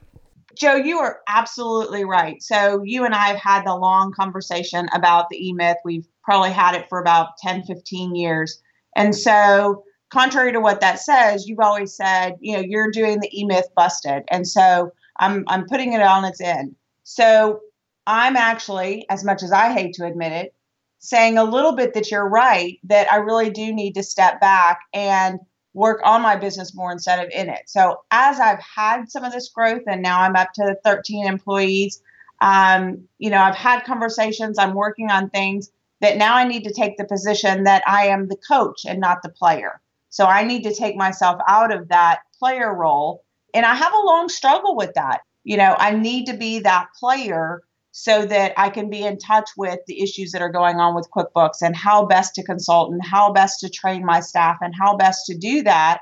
Joe, 0.55 0.75
you 0.75 0.98
are 0.98 1.19
absolutely 1.27 2.03
right. 2.03 2.41
So 2.41 2.81
you 2.84 3.05
and 3.05 3.13
I 3.13 3.27
have 3.27 3.38
had 3.38 3.63
the 3.63 3.75
long 3.75 4.12
conversation 4.12 4.88
about 4.93 5.29
the 5.29 5.48
E-Myth. 5.48 5.77
We've 5.86 6.07
probably 6.24 6.51
had 6.51 6.75
it 6.75 6.89
for 6.89 7.00
about 7.00 7.38
10, 7.38 7.63
15 7.63 8.15
years. 8.15 8.62
And 8.96 9.15
so 9.15 9.84
contrary 10.09 10.51
to 10.51 10.59
what 10.59 10.81
that 10.81 10.99
says, 10.99 11.47
you've 11.47 11.59
always 11.59 11.93
said, 11.93 12.35
you 12.39 12.55
know, 12.55 12.61
you're 12.61 12.91
doing 12.91 13.19
the 13.19 13.39
E-Myth 13.39 13.67
busted. 13.75 14.23
And 14.29 14.47
so 14.47 14.91
I'm 15.19 15.43
I'm 15.47 15.65
putting 15.67 15.93
it 15.93 16.01
on 16.01 16.25
its 16.25 16.41
end. 16.41 16.75
So 17.03 17.61
I'm 18.05 18.35
actually, 18.35 19.05
as 19.09 19.23
much 19.23 19.43
as 19.43 19.51
I 19.51 19.73
hate 19.73 19.93
to 19.95 20.05
admit 20.05 20.31
it, 20.31 20.53
saying 20.99 21.37
a 21.37 21.43
little 21.43 21.73
bit 21.73 21.93
that 21.93 22.09
you're 22.09 22.27
right, 22.27 22.79
that 22.85 23.11
I 23.11 23.17
really 23.17 23.49
do 23.49 23.73
need 23.73 23.93
to 23.95 24.03
step 24.03 24.39
back 24.39 24.79
and 24.93 25.39
work 25.73 26.01
on 26.03 26.21
my 26.21 26.35
business 26.35 26.73
more 26.73 26.91
instead 26.91 27.23
of 27.23 27.31
in 27.31 27.49
it. 27.49 27.63
So 27.67 28.01
as 28.09 28.39
I've 28.39 28.61
had 28.61 29.11
some 29.11 29.23
of 29.23 29.31
this 29.31 29.49
growth 29.49 29.83
and 29.87 30.01
now 30.01 30.21
I'm 30.21 30.35
up 30.35 30.53
to 30.53 30.77
13 30.83 31.27
employees, 31.27 32.01
um, 32.41 33.07
you 33.19 33.29
know, 33.29 33.41
I've 33.41 33.55
had 33.55 33.83
conversations, 33.83 34.57
I'm 34.57 34.73
working 34.73 35.11
on 35.11 35.29
things 35.29 35.69
that 36.01 36.17
now 36.17 36.35
I 36.35 36.47
need 36.47 36.63
to 36.63 36.73
take 36.73 36.97
the 36.97 37.05
position 37.05 37.63
that 37.65 37.83
I 37.87 38.07
am 38.07 38.27
the 38.27 38.37
coach 38.47 38.85
and 38.87 38.99
not 38.99 39.21
the 39.21 39.29
player. 39.29 39.79
So 40.09 40.25
I 40.25 40.43
need 40.43 40.63
to 40.63 40.73
take 40.73 40.95
myself 40.95 41.39
out 41.47 41.73
of 41.73 41.89
that 41.89 42.19
player 42.39 42.73
role. 42.73 43.23
And 43.53 43.65
I 43.65 43.75
have 43.75 43.93
a 43.93 44.05
long 44.05 44.29
struggle 44.29 44.75
with 44.75 44.93
that. 44.95 45.21
You 45.43 45.57
know, 45.57 45.75
I 45.77 45.91
need 45.91 46.25
to 46.25 46.37
be 46.37 46.59
that 46.59 46.87
player 46.99 47.61
so 47.91 48.25
that 48.25 48.53
I 48.57 48.69
can 48.69 48.89
be 48.89 49.03
in 49.03 49.17
touch 49.17 49.49
with 49.57 49.79
the 49.87 50.03
issues 50.03 50.31
that 50.31 50.41
are 50.41 50.51
going 50.51 50.75
on 50.77 50.93
with 50.93 51.09
QuickBooks 51.09 51.61
and 51.61 51.75
how 51.75 52.05
best 52.05 52.35
to 52.35 52.43
consult 52.43 52.91
and 52.91 53.03
how 53.03 53.31
best 53.33 53.61
to 53.61 53.69
train 53.69 54.05
my 54.05 54.19
staff 54.19 54.57
and 54.61 54.73
how 54.79 54.95
best 54.97 55.25
to 55.27 55.37
do 55.37 55.63
that. 55.63 56.01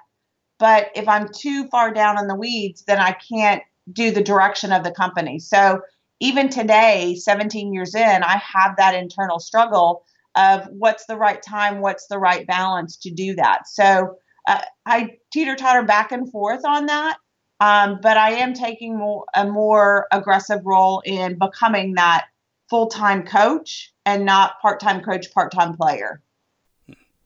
But 0.59 0.89
if 0.95 1.07
I'm 1.07 1.29
too 1.29 1.67
far 1.69 1.93
down 1.93 2.19
in 2.19 2.27
the 2.27 2.35
weeds, 2.35 2.83
then 2.83 2.99
I 2.99 3.13
can't 3.13 3.63
do 3.91 4.11
the 4.11 4.23
direction 4.23 4.71
of 4.71 4.83
the 4.83 4.91
company. 4.91 5.39
So 5.39 5.81
even 6.19 6.49
today, 6.49 7.15
17 7.15 7.73
years 7.73 7.93
in, 7.95 8.23
I 8.23 8.37
have 8.37 8.77
that 8.77 8.95
internal 8.95 9.39
struggle 9.39 10.03
of 10.35 10.67
what's 10.69 11.05
the 11.05 11.17
right 11.17 11.41
time, 11.41 11.81
what's 11.81 12.07
the 12.07 12.19
right 12.19 12.45
balance 12.47 12.97
to 12.97 13.11
do 13.11 13.35
that. 13.35 13.67
So 13.67 14.17
uh, 14.47 14.61
I 14.85 15.17
teeter 15.31 15.55
totter 15.55 15.83
back 15.83 16.11
and 16.11 16.31
forth 16.31 16.65
on 16.65 16.87
that. 16.87 17.17
Um, 17.59 17.99
but 18.01 18.17
I 18.17 18.31
am 18.31 18.53
taking 18.53 18.97
more, 18.97 19.25
a 19.33 19.45
more 19.45 20.07
aggressive 20.11 20.61
role 20.65 21.01
in 21.05 21.39
becoming 21.39 21.93
that 21.93 22.25
full 22.69 22.87
time 22.87 23.25
coach 23.25 23.93
and 24.05 24.25
not 24.25 24.59
part 24.61 24.79
time 24.79 25.01
coach, 25.01 25.33
part 25.33 25.51
time 25.51 25.75
player. 25.75 26.21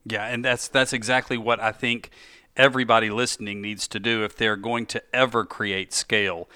Yeah, 0.06 0.26
and 0.26 0.46
that's 0.46 0.68
that's 0.68 0.94
exactly 0.94 1.38
what 1.38 1.60
I 1.60 1.72
think 1.72 2.12
everybody 2.56 3.10
listening 3.10 3.62
needs 3.62 3.88
to 3.88 4.00
do 4.00 4.24
if 4.24 4.36
they're 4.36 4.56
going 4.56 4.86
to 4.88 5.04
ever 5.14 5.46
create 5.46 5.94
scale. 5.94 6.50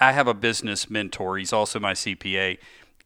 I 0.00 0.12
have 0.12 0.28
a 0.28 0.34
business 0.34 0.88
mentor. 0.88 1.38
He's 1.38 1.52
also 1.52 1.80
my 1.80 1.92
CPA. 1.92 2.58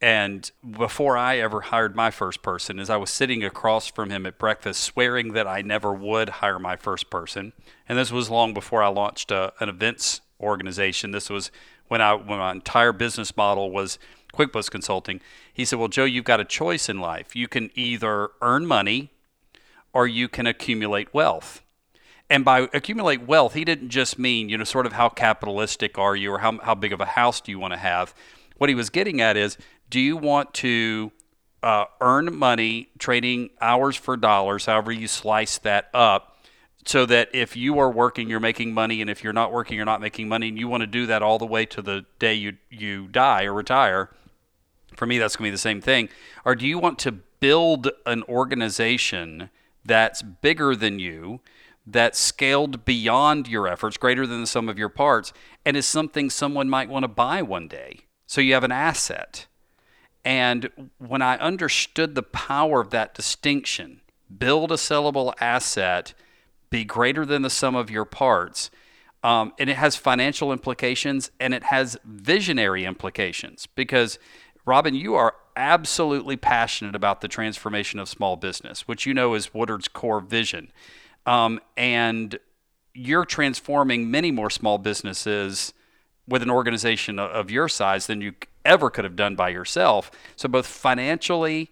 And 0.03 0.51
before 0.69 1.17
I 1.17 1.39
ever 1.39 1.61
hired 1.61 1.95
my 1.95 2.11
first 2.11 2.43
person, 2.43 2.81
as 2.81 2.91
I 2.91 2.97
was 2.97 3.09
sitting 3.09 3.45
across 3.45 3.87
from 3.87 4.11
him 4.11 4.27
at 4.27 4.37
breakfast, 4.37 4.83
swearing 4.83 5.33
that 5.35 5.47
I 5.47 5.63
never 5.63 5.95
would 5.95 6.29
hire 6.29 6.59
my 6.59 6.75
first 6.75 7.09
person, 7.09 7.53
and 7.89 7.97
this 7.97 8.11
was 8.11 8.29
long 8.29 8.53
before 8.53 8.83
I 8.83 8.89
launched 8.89 9.31
a, 9.31 9.37
uh, 9.37 9.51
an 9.61 9.69
events 9.69 10.21
organization. 10.41 11.13
This 11.13 11.31
was 11.31 11.53
when 11.87 12.01
I 12.01 12.15
when 12.15 12.41
my 12.41 12.51
entire 12.51 12.93
business 12.93 13.37
model 13.37 13.71
was 13.71 14.01
QuickBooks 14.35 14.69
consulting. 14.69 15.21
He 15.53 15.65
said, 15.65 15.79
"Well, 15.79 15.87
Joe, 15.87 16.05
you've 16.05 16.25
got 16.25 16.41
a 16.41 16.45
choice 16.45 16.89
in 16.89 17.01
life. 17.01 17.37
You 17.37 17.47
can 17.47 17.71
either 17.77 18.31
earn 18.41 18.67
money, 18.67 19.13
or 19.93 20.09
you 20.09 20.29
can 20.29 20.49
accumulate 20.49 21.15
wealth." 21.15 21.63
And 22.29 22.45
by 22.45 22.63
accumulate 22.75 23.23
wealth, 23.23 23.55
he 23.55 23.65
didn't 23.65 23.91
just 23.91 24.19
mean 24.19 24.49
you 24.49 24.59
know 24.59 24.65
sort 24.65 24.87
of 24.87 24.95
how 24.95 25.11
capitalistic 25.11 25.97
are 25.97 26.17
you 26.17 26.33
or 26.33 26.39
how 26.39 26.59
how 26.59 26.75
big 26.75 26.93
of 26.93 27.01
a 27.01 27.07
house 27.07 27.41
do 27.41 27.53
you 27.53 27.61
want 27.61 27.73
to 27.75 27.79
have. 27.79 28.13
What 28.59 28.69
he 28.69 28.75
was 28.75 28.91
getting 28.91 29.21
at 29.21 29.37
is 29.37 29.59
do 29.93 30.01
you 30.01 30.17
want 30.17 30.55
to 30.55 31.13
uh, 31.63 31.85
earn 32.01 32.35
money 32.35 32.89
trading 32.99 33.51
hours 33.61 33.95
for 33.95 34.17
dollars, 34.17 34.65
however 34.65 34.91
you 34.91 35.07
slice 35.07 35.59
that 35.59 35.91
up, 35.93 36.39
so 36.87 37.05
that 37.05 37.29
if 37.35 37.59
you 37.59 37.79
are 37.79 37.91
working, 37.91 38.31
you're 38.31 38.41
making 38.41 38.73
money, 38.73 39.03
and 39.03 39.11
if 39.11 39.23
you're 39.23 39.35
not 39.35 39.53
working, 39.53 39.77
you're 39.77 39.85
not 39.85 40.01
making 40.01 40.29
money, 40.29 40.49
and 40.49 40.59
you 40.59 40.67
want 40.67 40.81
to 40.81 40.87
do 40.87 41.05
that 41.05 41.23
all 41.23 41.39
the 41.39 41.45
way 41.45 41.67
to 41.67 41.83
the 41.83 42.07
day 42.19 42.33
you 42.33 42.55
you 42.71 43.07
die 43.07 43.45
or 43.45 43.53
retire. 43.53 44.09
For 44.97 45.05
me, 45.05 45.19
that's 45.19 45.37
going 45.37 45.49
to 45.49 45.51
be 45.51 45.55
the 45.55 45.59
same 45.59 45.83
thing. 45.83 46.09
Or 46.43 46.55
do 46.55 46.67
you 46.67 46.79
want 46.79 46.99
to 47.01 47.13
build 47.13 47.91
an 48.07 48.23
organization 48.25 49.51
that's 49.85 50.23
bigger 50.23 50.75
than 50.75 50.99
you? 50.99 51.41
that's 51.85 52.21
scaled 52.21 52.85
beyond 52.85 53.49
your 53.49 53.67
efforts, 53.67 53.97
greater 53.97 54.25
than 54.25 54.43
the 54.43 54.47
sum 54.47 54.69
of 54.69 54.79
your 54.79 54.89
parts, 54.89 55.33
and 55.65 55.77
is 55.77 55.85
something 55.85 56.31
someone 56.31 56.71
might 56.71 56.89
want 56.89 57.03
to 57.03 57.09
buy 57.09 57.43
one 57.43 57.67
day. 57.67 58.03
So 58.25 58.41
you 58.41 58.55
have 58.55 58.63
an 58.63 58.71
asset. 58.71 59.49
And 60.25 60.91
when 60.99 61.23
I 61.23 61.37
understood 61.39 62.15
the 62.15 62.23
power 62.23 62.81
of 62.81 62.91
that 62.91 63.15
distinction, 63.15 64.01
build 64.37 64.71
a 64.71 64.77
sellable 64.77 65.35
asset, 65.41 66.15
be 66.71 66.85
greater 66.85 67.27
than 67.27 67.43
the 67.43 67.51
sum 67.51 67.75
of 67.75 67.91
your 67.91 68.05
parts, 68.05 68.71
um, 69.25 69.53
and 69.59 69.71
it 69.71 69.77
has 69.77 69.95
financial 69.97 70.53
implications 70.53 71.31
and 71.39 71.55
it 71.55 71.65
has 71.65 71.97
visionary 72.05 72.85
implications 72.85 73.67
because, 73.67 74.19
Robin, 74.65 74.95
you 74.95 75.15
are 75.15 75.35
absolutely 75.57 76.37
passionate 76.37 76.95
about 76.95 77.21
the 77.21 77.29
transformation 77.29 78.01
of 78.01 78.09
small 78.09 78.37
business, 78.37 78.89
which 78.89 79.07
you 79.07 79.15
know 79.15 79.35
is 79.35 79.55
Woodard's 79.55 79.89
core 79.89 80.21
vision. 80.21 80.73
Um, 81.27 81.61
and 81.77 82.39
you're 82.95 83.25
transforming 83.25 84.11
many 84.11 84.31
more 84.31 84.51
small 84.51 84.79
businesses 84.79 85.73
with 86.27 86.43
an 86.43 86.51
organization 86.51 87.19
of 87.19 87.51
your 87.51 87.69
size 87.69 88.07
than 88.07 88.21
you 88.21 88.35
ever 88.65 88.91
could 88.91 89.05
have 89.05 89.17
done 89.17 89.37
by 89.37 89.49
yourself. 89.49 90.11
So 90.37 90.49
both 90.49 90.67
financially 90.67 91.71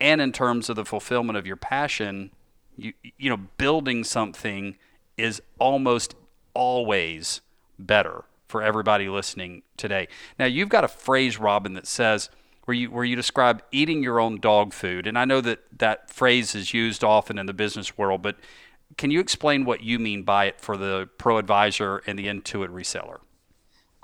and 0.00 0.20
in 0.20 0.32
terms 0.32 0.68
of 0.68 0.76
the 0.76 0.84
fulfillment 0.84 1.36
of 1.36 1.46
your 1.46 1.56
passion, 1.56 2.30
you 2.76 2.92
you 3.18 3.30
know, 3.30 3.36
building 3.36 4.04
something 4.04 4.76
is 5.16 5.42
almost 5.58 6.14
always 6.54 7.40
better 7.78 8.24
for 8.48 8.62
everybody 8.62 9.08
listening 9.08 9.62
today. 9.76 10.08
Now 10.38 10.46
you've 10.46 10.68
got 10.68 10.84
a 10.84 10.88
phrase, 10.88 11.38
Robin, 11.38 11.74
that 11.74 11.86
says 11.86 12.28
where 12.64 12.76
you 12.76 12.90
where 12.90 13.04
you 13.04 13.16
describe 13.16 13.62
eating 13.72 14.02
your 14.02 14.20
own 14.20 14.40
dog 14.40 14.72
food, 14.72 15.06
and 15.06 15.18
I 15.18 15.24
know 15.24 15.40
that 15.40 15.60
that 15.78 16.10
phrase 16.10 16.54
is 16.54 16.74
used 16.74 17.02
often 17.02 17.38
in 17.38 17.46
the 17.46 17.52
business 17.52 17.96
world, 17.98 18.22
but 18.22 18.36
can 18.96 19.10
you 19.10 19.20
explain 19.20 19.64
what 19.64 19.82
you 19.82 19.98
mean 19.98 20.22
by 20.22 20.46
it 20.46 20.60
for 20.60 20.76
the 20.76 21.08
pro 21.18 21.38
advisor 21.38 22.02
and 22.06 22.18
the 22.18 22.26
Intuit 22.26 22.68
reseller? 22.68 23.20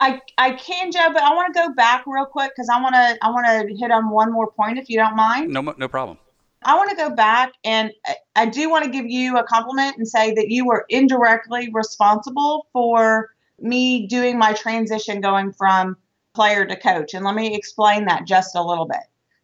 I, 0.01 0.21
I 0.37 0.53
can, 0.53 0.93
Joe, 0.93 1.09
but 1.13 1.23
I 1.23 1.35
want 1.35 1.55
to 1.55 1.61
go 1.61 1.75
back 1.75 2.05
real 2.07 2.25
quick 2.25 2.53
because 2.55 2.69
I 2.69 2.81
want 2.81 2.95
to 2.95 3.19
I 3.21 3.31
want 3.31 3.47
to 3.47 3.75
hit 3.75 3.91
on 3.91 4.11
one 4.11 4.33
more 4.33 4.51
point 4.51 4.79
if 4.79 4.89
you 4.89 4.97
don't 4.97 5.17
mind. 5.17 5.53
No, 5.53 5.61
no 5.61 5.89
problem. 5.89 6.19
I 6.65 6.77
want 6.77 6.91
to 6.91 6.97
go 6.97 7.11
back 7.11 7.53
and 7.65 7.93
I 8.35 8.47
do 8.47 8.69
want 8.69 8.85
to 8.85 8.91
give 8.91 9.07
you 9.07 9.39
a 9.39 9.45
compliment 9.45 9.97
and 9.97 10.07
say 10.07 10.35
that 10.35 10.51
you 10.51 10.67
were 10.67 10.87
indirectly 10.89 11.71
responsible 11.73 12.67
for 12.73 13.31
me 13.61 14.07
doing 14.07 14.39
my 14.39 14.53
transition 14.53 15.21
going 15.21 15.53
from 15.53 15.97
player 16.35 16.65
to 16.65 16.77
coach. 16.77 17.15
And 17.15 17.25
let 17.25 17.35
me 17.35 17.55
explain 17.55 18.07
that 18.07 18.27
just 18.27 18.57
a 18.57 18.63
little 18.63 18.87
bit. 18.87 19.01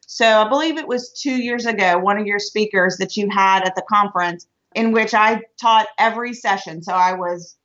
So 0.07 0.27
I 0.27 0.49
believe 0.49 0.77
it 0.77 0.89
was 0.89 1.13
two 1.13 1.37
years 1.37 1.67
ago, 1.67 1.99
one 1.99 2.19
of 2.19 2.27
your 2.27 2.39
speakers 2.39 2.97
that 2.99 3.17
you 3.17 3.29
had 3.31 3.65
at 3.65 3.75
the 3.75 3.83
conference 3.89 4.47
in 4.75 4.93
which 4.93 5.15
I 5.15 5.43
taught 5.61 5.87
every 5.99 6.35
session. 6.35 6.83
So 6.83 6.93
I 6.93 7.15
was 7.15 7.57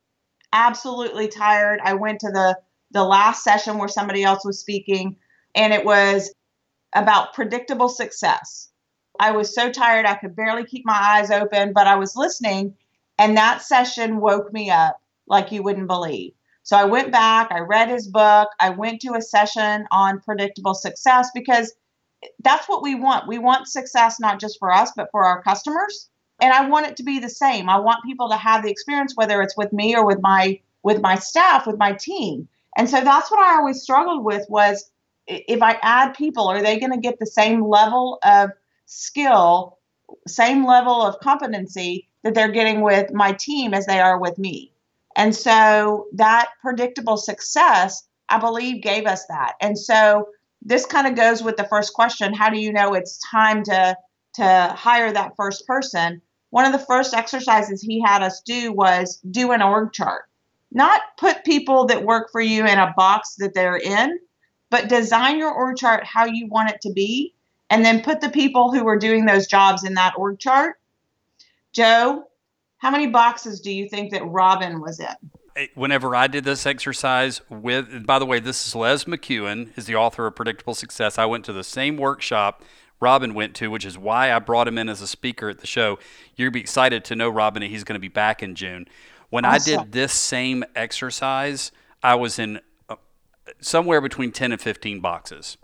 absolutely 0.52 1.28
tired. 1.28 1.80
I 1.84 1.94
went 1.94 2.20
to 2.20 2.30
the 2.30 2.56
the 2.90 3.04
last 3.04 3.44
session 3.44 3.78
where 3.78 3.88
somebody 3.88 4.22
else 4.22 4.44
was 4.44 4.58
speaking 4.58 5.16
and 5.54 5.72
it 5.72 5.84
was 5.84 6.32
about 6.94 7.34
predictable 7.34 7.88
success. 7.88 8.68
I 9.18 9.32
was 9.32 9.54
so 9.54 9.70
tired 9.70 10.06
I 10.06 10.14
could 10.14 10.34
barely 10.34 10.64
keep 10.64 10.84
my 10.84 10.98
eyes 10.98 11.30
open, 11.30 11.72
but 11.72 11.86
I 11.86 11.96
was 11.96 12.16
listening 12.16 12.74
and 13.18 13.36
that 13.36 13.62
session 13.62 14.20
woke 14.20 14.52
me 14.52 14.70
up 14.70 14.98
like 15.26 15.52
you 15.52 15.62
wouldn't 15.62 15.86
believe. 15.86 16.32
So 16.62 16.76
I 16.76 16.84
went 16.84 17.12
back, 17.12 17.50
I 17.50 17.60
read 17.60 17.88
his 17.88 18.08
book, 18.08 18.48
I 18.60 18.70
went 18.70 19.00
to 19.02 19.14
a 19.14 19.22
session 19.22 19.86
on 19.90 20.20
predictable 20.20 20.74
success 20.74 21.30
because 21.34 21.72
that's 22.40 22.68
what 22.68 22.82
we 22.82 22.94
want. 22.94 23.28
We 23.28 23.38
want 23.38 23.68
success 23.68 24.20
not 24.20 24.40
just 24.40 24.58
for 24.58 24.72
us, 24.72 24.92
but 24.96 25.10
for 25.10 25.24
our 25.24 25.42
customers 25.42 26.10
and 26.40 26.52
I 26.52 26.68
want 26.68 26.86
it 26.86 26.96
to 26.96 27.02
be 27.02 27.18
the 27.18 27.28
same. 27.28 27.68
I 27.68 27.78
want 27.78 28.04
people 28.04 28.28
to 28.30 28.36
have 28.36 28.62
the 28.62 28.70
experience, 28.70 29.14
whether 29.16 29.42
it's 29.42 29.56
with 29.56 29.72
me 29.72 29.94
or 29.94 30.06
with 30.06 30.20
my 30.20 30.60
with 30.82 31.02
my 31.02 31.16
staff, 31.16 31.66
with 31.66 31.78
my 31.78 31.92
team. 31.92 32.48
And 32.80 32.88
so 32.88 33.04
that's 33.04 33.30
what 33.30 33.40
I 33.40 33.56
always 33.56 33.82
struggled 33.82 34.24
with 34.24 34.46
was 34.48 34.90
if 35.26 35.60
I 35.60 35.78
add 35.82 36.14
people, 36.14 36.48
are 36.48 36.62
they 36.62 36.80
going 36.80 36.92
to 36.92 36.98
get 36.98 37.18
the 37.18 37.26
same 37.26 37.62
level 37.62 38.18
of 38.24 38.52
skill, 38.86 39.76
same 40.26 40.64
level 40.64 41.02
of 41.02 41.20
competency 41.20 42.08
that 42.22 42.32
they're 42.32 42.50
getting 42.50 42.80
with 42.80 43.12
my 43.12 43.32
team 43.32 43.74
as 43.74 43.84
they 43.84 44.00
are 44.00 44.18
with 44.18 44.38
me? 44.38 44.72
And 45.14 45.36
so 45.36 46.06
that 46.14 46.48
predictable 46.62 47.18
success, 47.18 48.02
I 48.30 48.38
believe, 48.38 48.82
gave 48.82 49.04
us 49.04 49.26
that. 49.26 49.56
And 49.60 49.78
so 49.78 50.30
this 50.62 50.86
kind 50.86 51.06
of 51.06 51.14
goes 51.14 51.42
with 51.42 51.58
the 51.58 51.68
first 51.68 51.92
question 51.92 52.32
how 52.32 52.48
do 52.48 52.58
you 52.58 52.72
know 52.72 52.94
it's 52.94 53.20
time 53.30 53.62
to 53.64 53.94
to 54.36 54.74
hire 54.74 55.12
that 55.12 55.36
first 55.36 55.66
person 55.66 56.22
one 56.48 56.64
of 56.64 56.72
the 56.72 56.86
first 56.86 57.12
exercises 57.12 57.82
he 57.82 58.00
had 58.00 58.22
us 58.22 58.40
do 58.40 58.72
was 58.72 59.20
do 59.30 59.52
an 59.52 59.62
org 59.62 59.92
chart. 59.92 60.29
Not 60.72 61.00
put 61.18 61.44
people 61.44 61.86
that 61.86 62.04
work 62.04 62.30
for 62.30 62.40
you 62.40 62.64
in 62.66 62.78
a 62.78 62.94
box 62.96 63.34
that 63.38 63.54
they're 63.54 63.76
in, 63.76 64.18
but 64.70 64.88
design 64.88 65.38
your 65.38 65.52
org 65.52 65.76
chart 65.76 66.04
how 66.04 66.26
you 66.26 66.46
want 66.46 66.70
it 66.70 66.80
to 66.82 66.92
be, 66.92 67.34
and 67.70 67.84
then 67.84 68.02
put 68.02 68.20
the 68.20 68.28
people 68.28 68.72
who 68.72 68.86
are 68.86 68.98
doing 68.98 69.26
those 69.26 69.46
jobs 69.46 69.84
in 69.84 69.94
that 69.94 70.14
org 70.16 70.38
chart. 70.38 70.76
Joe, 71.72 72.24
how 72.78 72.90
many 72.90 73.06
boxes 73.06 73.60
do 73.60 73.72
you 73.72 73.88
think 73.88 74.12
that 74.12 74.24
Robin 74.24 74.80
was 74.80 75.00
in? 75.00 75.68
Whenever 75.74 76.14
I 76.14 76.28
did 76.28 76.44
this 76.44 76.64
exercise 76.64 77.40
with, 77.50 78.06
by 78.06 78.18
the 78.18 78.26
way, 78.26 78.38
this 78.38 78.66
is 78.66 78.74
Les 78.74 79.04
McKeown, 79.04 79.76
is 79.76 79.86
the 79.86 79.96
author 79.96 80.26
of 80.26 80.36
Predictable 80.36 80.74
Success. 80.74 81.18
I 81.18 81.26
went 81.26 81.44
to 81.46 81.52
the 81.52 81.64
same 81.64 81.96
workshop 81.96 82.62
Robin 83.00 83.32
went 83.32 83.54
to, 83.56 83.70
which 83.70 83.86
is 83.86 83.96
why 83.96 84.32
I 84.32 84.38
brought 84.38 84.68
him 84.68 84.76
in 84.76 84.88
as 84.88 85.00
a 85.00 85.06
speaker 85.06 85.48
at 85.48 85.58
the 85.58 85.66
show. 85.66 85.98
You'll 86.36 86.50
be 86.50 86.60
excited 86.60 87.04
to 87.06 87.16
know, 87.16 87.30
Robin, 87.30 87.62
and 87.62 87.72
he's 87.72 87.84
going 87.84 87.94
to 87.94 88.00
be 88.00 88.08
back 88.08 88.42
in 88.42 88.54
June. 88.54 88.86
When 89.30 89.44
awesome. 89.44 89.78
I 89.78 89.82
did 89.82 89.92
this 89.92 90.12
same 90.12 90.64
exercise, 90.74 91.72
I 92.02 92.16
was 92.16 92.38
in 92.38 92.60
uh, 92.88 92.96
somewhere 93.60 94.00
between 94.00 94.32
10 94.32 94.52
and 94.52 94.60
15 94.60 95.00
boxes. 95.00 95.56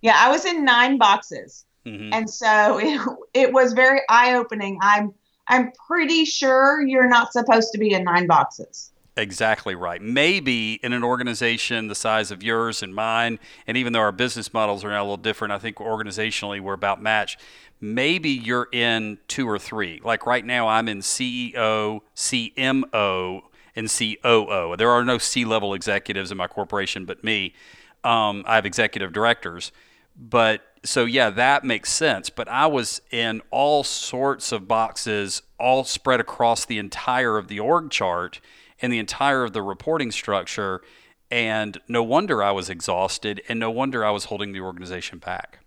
Yeah, 0.00 0.16
I 0.16 0.30
was 0.30 0.44
in 0.44 0.64
nine 0.64 0.98
boxes. 0.98 1.64
Mm-hmm. 1.86 2.12
And 2.12 2.30
so 2.30 2.78
it, 2.82 3.00
it 3.34 3.52
was 3.52 3.72
very 3.72 4.00
eye 4.08 4.34
opening. 4.34 4.78
I'm 4.80 5.14
I'm 5.46 5.72
pretty 5.86 6.24
sure 6.24 6.80
you're 6.80 7.08
not 7.08 7.32
supposed 7.32 7.72
to 7.72 7.78
be 7.78 7.92
in 7.92 8.04
nine 8.04 8.26
boxes. 8.26 8.93
Exactly 9.16 9.76
right. 9.76 10.02
Maybe 10.02 10.74
in 10.82 10.92
an 10.92 11.04
organization 11.04 11.86
the 11.86 11.94
size 11.94 12.32
of 12.32 12.42
yours 12.42 12.82
and 12.82 12.92
mine, 12.94 13.38
and 13.66 13.76
even 13.76 13.92
though 13.92 14.00
our 14.00 14.10
business 14.12 14.52
models 14.52 14.84
are 14.84 14.90
now 14.90 15.02
a 15.02 15.04
little 15.04 15.16
different, 15.16 15.52
I 15.52 15.58
think 15.58 15.76
organizationally 15.76 16.60
we're 16.60 16.72
about 16.72 17.00
match. 17.00 17.38
Maybe 17.80 18.30
you're 18.30 18.68
in 18.72 19.18
two 19.28 19.48
or 19.48 19.58
three. 19.58 20.00
Like 20.02 20.26
right 20.26 20.44
now, 20.44 20.66
I'm 20.66 20.88
in 20.88 20.98
CEO, 20.98 22.00
CMO, 22.16 23.42
and 23.76 23.88
COO. 23.88 24.76
There 24.76 24.90
are 24.90 25.04
no 25.04 25.18
C 25.18 25.44
level 25.44 25.74
executives 25.74 26.32
in 26.32 26.36
my 26.36 26.48
corporation 26.48 27.04
but 27.04 27.22
me. 27.22 27.54
Um, 28.02 28.44
I 28.46 28.56
have 28.56 28.66
executive 28.66 29.12
directors. 29.12 29.70
But 30.16 30.62
so, 30.84 31.04
yeah, 31.04 31.30
that 31.30 31.64
makes 31.64 31.90
sense. 31.92 32.30
But 32.30 32.48
I 32.48 32.66
was 32.66 33.00
in 33.10 33.42
all 33.50 33.84
sorts 33.84 34.50
of 34.52 34.66
boxes, 34.66 35.42
all 35.58 35.84
spread 35.84 36.20
across 36.20 36.64
the 36.64 36.78
entire 36.78 37.38
of 37.38 37.48
the 37.48 37.60
org 37.60 37.90
chart 37.90 38.40
and 38.84 38.92
the 38.92 38.98
entire 38.98 39.44
of 39.44 39.54
the 39.54 39.62
reporting 39.62 40.12
structure. 40.12 40.82
And 41.30 41.80
no 41.88 42.02
wonder 42.02 42.42
I 42.42 42.52
was 42.52 42.68
exhausted, 42.68 43.40
and 43.48 43.58
no 43.58 43.70
wonder 43.70 44.04
I 44.04 44.10
was 44.10 44.26
holding 44.26 44.52
the 44.52 44.60
organization 44.60 45.18
back. 45.18 45.60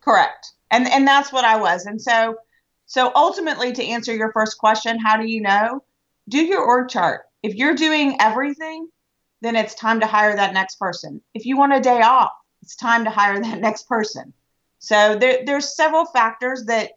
Correct, 0.00 0.52
and 0.70 0.88
and 0.88 1.06
that's 1.06 1.30
what 1.30 1.44
I 1.44 1.56
was. 1.60 1.84
And 1.84 2.00
so, 2.00 2.36
so 2.86 3.12
ultimately, 3.14 3.72
to 3.74 3.84
answer 3.84 4.16
your 4.16 4.32
first 4.32 4.56
question, 4.56 4.98
how 4.98 5.18
do 5.18 5.26
you 5.26 5.42
know? 5.42 5.84
Do 6.30 6.42
your 6.42 6.64
org 6.64 6.88
chart. 6.88 7.26
If 7.42 7.54
you're 7.54 7.74
doing 7.74 8.16
everything, 8.20 8.88
then 9.42 9.54
it's 9.54 9.74
time 9.74 10.00
to 10.00 10.06
hire 10.06 10.34
that 10.34 10.54
next 10.54 10.76
person. 10.76 11.20
If 11.34 11.44
you 11.44 11.58
want 11.58 11.74
a 11.74 11.80
day 11.80 12.00
off, 12.00 12.32
it's 12.62 12.74
time 12.74 13.04
to 13.04 13.10
hire 13.10 13.40
that 13.40 13.60
next 13.68 13.86
person. 13.86 14.32
So 14.78 15.16
there, 15.16 15.42
there's 15.44 15.76
several 15.76 16.06
factors 16.06 16.64
that 16.64 16.92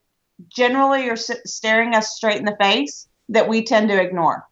generally 0.47 1.09
are 1.09 1.17
staring 1.17 1.95
us 1.95 2.15
straight 2.15 2.37
in 2.37 2.45
the 2.45 2.57
face 2.59 3.07
that 3.27 3.49
we 3.49 3.63
tend 3.63 3.89
to 3.89 4.01
ignore 4.01 4.48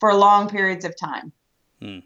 for 0.00 0.14
long 0.14 0.48
periods 0.48 0.84
of 0.84 0.96
time. 0.96 1.32
Hmm. 1.80 1.98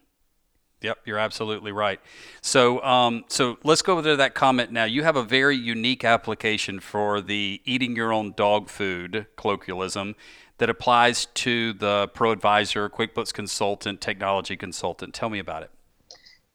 Yep, 0.82 0.98
you're 1.04 1.18
absolutely 1.18 1.70
right. 1.70 2.00
So, 2.40 2.82
um, 2.82 3.24
so 3.28 3.56
let's 3.62 3.82
go 3.82 3.92
over 3.92 4.02
to 4.02 4.16
that 4.16 4.34
comment 4.34 4.72
now. 4.72 4.84
You 4.84 5.04
have 5.04 5.14
a 5.14 5.22
very 5.22 5.56
unique 5.56 6.04
application 6.04 6.80
for 6.80 7.20
the 7.20 7.60
eating 7.64 7.94
your 7.94 8.12
own 8.12 8.34
dog 8.36 8.68
food 8.68 9.26
colloquialism 9.36 10.16
that 10.58 10.68
applies 10.68 11.26
to 11.26 11.72
the 11.74 12.08
Pro 12.14 12.32
Advisor, 12.32 12.88
QuickBooks 12.88 13.32
consultant, 13.32 14.00
technology 14.00 14.56
consultant. 14.56 15.14
Tell 15.14 15.30
me 15.30 15.38
about 15.38 15.62
it. 15.62 15.70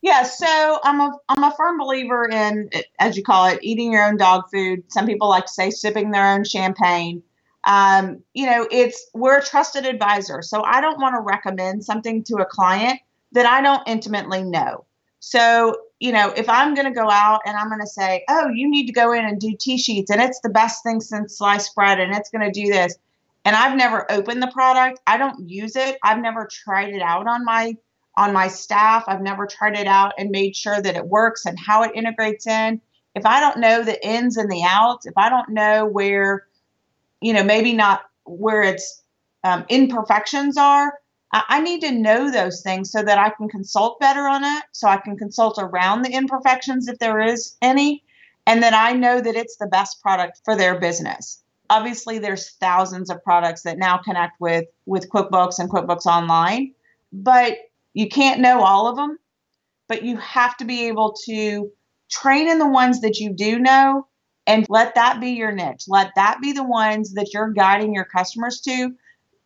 Yeah, 0.01 0.23
so 0.23 0.79
I'm 0.83 1.01
a 1.01 1.11
I'm 1.27 1.43
a 1.43 1.53
firm 1.55 1.77
believer 1.77 2.29
in, 2.29 2.69
as 2.99 3.17
you 3.17 3.23
call 3.23 3.47
it, 3.47 3.59
eating 3.61 3.91
your 3.91 4.05
own 4.05 4.17
dog 4.17 4.43
food. 4.51 4.83
Some 4.89 5.07
people 5.07 5.27
like 5.27 5.45
to 5.45 5.51
say 5.51 5.71
sipping 5.71 6.11
their 6.11 6.33
own 6.33 6.43
champagne 6.43 7.23
um, 7.67 8.23
you 8.33 8.45
know, 8.45 8.65
it's 8.71 9.09
we're 9.13 9.39
a 9.39 9.43
trusted 9.43 9.85
advisor. 9.85 10.41
So 10.41 10.63
I 10.63 10.79
don't 10.79 10.99
want 10.99 11.15
to 11.15 11.21
recommend 11.21 11.83
something 11.83 12.23
to 12.23 12.37
a 12.37 12.45
client 12.45 12.99
that 13.33 13.45
I 13.45 13.61
don't 13.61 13.85
intimately 13.85 14.41
know. 14.41 14.85
So, 15.19 15.75
you 15.99 16.13
know, 16.13 16.31
if 16.37 16.47
I'm 16.47 16.75
going 16.75 16.87
to 16.87 16.97
go 16.97 17.09
out 17.11 17.41
and 17.45 17.57
I'm 17.57 17.67
going 17.67 17.81
to 17.81 17.87
say, 17.87 18.23
oh, 18.29 18.47
you 18.49 18.69
need 18.69 18.85
to 18.87 18.93
go 18.93 19.11
in 19.11 19.25
and 19.25 19.39
do 19.39 19.53
TSheets 19.53 20.09
and 20.09 20.21
it's 20.21 20.39
the 20.39 20.49
best 20.49 20.81
thing 20.81 21.01
since 21.01 21.37
sliced 21.37 21.75
bread 21.75 21.99
and 21.99 22.15
it's 22.15 22.29
going 22.29 22.45
to 22.45 22.51
do 22.51 22.71
this. 22.71 22.95
And 23.43 23.53
I've 23.53 23.77
never 23.77 24.09
opened 24.09 24.41
the 24.41 24.51
product. 24.51 25.01
I 25.05 25.17
don't 25.17 25.49
use 25.49 25.75
it. 25.75 25.97
I've 26.03 26.21
never 26.21 26.47
tried 26.49 26.93
it 26.93 27.01
out 27.01 27.27
on 27.27 27.43
my 27.43 27.75
on 28.15 28.33
my 28.33 28.47
staff. 28.47 29.03
I've 29.07 29.21
never 29.21 29.45
tried 29.45 29.77
it 29.77 29.87
out 29.87 30.13
and 30.17 30.29
made 30.31 30.55
sure 30.55 30.81
that 30.81 30.95
it 30.95 31.05
works 31.05 31.45
and 31.45 31.59
how 31.59 31.83
it 31.83 31.91
integrates 31.95 32.47
in. 32.47 32.81
If 33.13 33.25
I 33.25 33.41
don't 33.41 33.59
know 33.59 33.83
the 33.83 34.03
ins 34.07 34.37
and 34.37 34.49
the 34.49 34.63
outs, 34.63 35.05
if 35.05 35.13
I 35.17 35.29
don't 35.29 35.49
know 35.49 35.85
where 35.85 36.47
you 37.21 37.33
know, 37.33 37.43
maybe 37.43 37.73
not 37.73 38.01
where 38.25 38.61
its 38.61 39.01
um, 39.43 39.65
imperfections 39.69 40.57
are. 40.57 40.93
I, 41.33 41.43
I 41.49 41.61
need 41.61 41.81
to 41.81 41.91
know 41.91 42.31
those 42.31 42.61
things 42.61 42.91
so 42.91 43.03
that 43.03 43.17
I 43.17 43.29
can 43.29 43.49
consult 43.49 43.99
better 43.99 44.27
on 44.27 44.43
it, 44.43 44.63
so 44.71 44.87
I 44.87 44.97
can 44.97 45.17
consult 45.17 45.57
around 45.59 46.03
the 46.03 46.11
imperfections 46.11 46.87
if 46.87 46.99
there 46.99 47.19
is 47.21 47.55
any, 47.61 48.03
and 48.45 48.63
that 48.63 48.73
I 48.73 48.93
know 48.93 49.19
that 49.19 49.35
it's 49.35 49.57
the 49.57 49.67
best 49.67 50.01
product 50.01 50.41
for 50.45 50.55
their 50.55 50.79
business. 50.79 51.41
Obviously, 51.69 52.17
there's 52.17 52.51
thousands 52.51 53.09
of 53.09 53.23
products 53.23 53.63
that 53.63 53.77
now 53.77 53.97
connect 53.97 54.39
with 54.39 54.65
with 54.85 55.09
QuickBooks 55.09 55.59
and 55.59 55.69
QuickBooks 55.69 56.05
Online, 56.05 56.73
but 57.11 57.57
you 57.93 58.07
can't 58.07 58.39
know 58.39 58.61
all 58.61 58.87
of 58.87 58.95
them. 58.95 59.17
But 59.89 60.03
you 60.03 60.17
have 60.17 60.55
to 60.57 60.65
be 60.65 60.87
able 60.87 61.15
to 61.25 61.71
train 62.09 62.49
in 62.49 62.59
the 62.59 62.67
ones 62.67 63.01
that 63.01 63.19
you 63.19 63.33
do 63.33 63.59
know 63.59 64.06
and 64.47 64.65
let 64.69 64.95
that 64.95 65.19
be 65.19 65.31
your 65.31 65.51
niche. 65.51 65.83
Let 65.87 66.13
that 66.15 66.39
be 66.41 66.53
the 66.53 66.63
ones 66.63 67.13
that 67.13 67.33
you're 67.33 67.51
guiding 67.51 67.93
your 67.93 68.05
customers 68.05 68.61
to. 68.61 68.95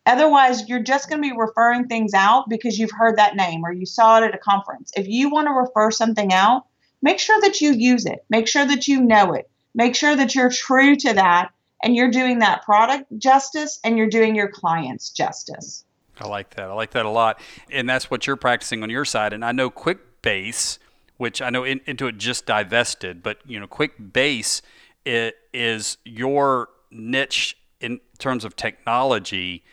Otherwise, 0.06 0.68
you're 0.68 0.82
just 0.82 1.08
going 1.08 1.22
to 1.22 1.28
be 1.28 1.36
referring 1.36 1.86
things 1.86 2.14
out 2.14 2.48
because 2.48 2.78
you've 2.78 2.90
heard 2.90 3.18
that 3.18 3.36
name 3.36 3.64
or 3.64 3.72
you 3.72 3.84
saw 3.84 4.18
it 4.18 4.24
at 4.24 4.34
a 4.34 4.38
conference. 4.38 4.92
If 4.96 5.08
you 5.08 5.28
want 5.28 5.48
to 5.48 5.52
refer 5.52 5.90
something 5.90 6.32
out, 6.32 6.66
make 7.02 7.18
sure 7.18 7.40
that 7.40 7.60
you 7.60 7.72
use 7.72 8.06
it. 8.06 8.24
Make 8.30 8.48
sure 8.48 8.64
that 8.64 8.88
you 8.88 9.00
know 9.02 9.34
it. 9.34 9.50
Make 9.74 9.94
sure 9.94 10.14
that 10.14 10.34
you're 10.34 10.50
true 10.50 10.96
to 10.96 11.14
that 11.14 11.50
and 11.82 11.96
you're 11.96 12.10
doing 12.10 12.38
that 12.40 12.62
product 12.62 13.06
justice 13.18 13.80
and 13.84 13.98
you're 13.98 14.08
doing 14.08 14.34
your 14.34 14.48
clients 14.48 15.10
justice. 15.10 15.84
I 16.20 16.28
like 16.28 16.54
that. 16.54 16.68
I 16.68 16.72
like 16.74 16.92
that 16.92 17.06
a 17.06 17.10
lot. 17.10 17.40
And 17.70 17.88
that's 17.88 18.10
what 18.10 18.26
you're 18.26 18.36
practicing 18.36 18.82
on 18.82 18.90
your 18.90 19.04
side. 19.04 19.32
And 19.32 19.44
I 19.44 19.52
know 19.52 19.70
QuickBase, 19.70 20.78
which 21.16 21.40
I 21.40 21.50
know 21.50 21.62
Intuit 21.62 22.18
just 22.18 22.46
divested, 22.46 23.22
but 23.22 23.38
you 23.46 23.58
know, 23.58 23.66
QuickBase 23.66 24.62
it 25.04 25.36
is 25.52 25.98
your 26.04 26.68
niche 26.90 27.56
in 27.80 28.00
terms 28.18 28.44
of 28.44 28.56
technology. 28.56 29.64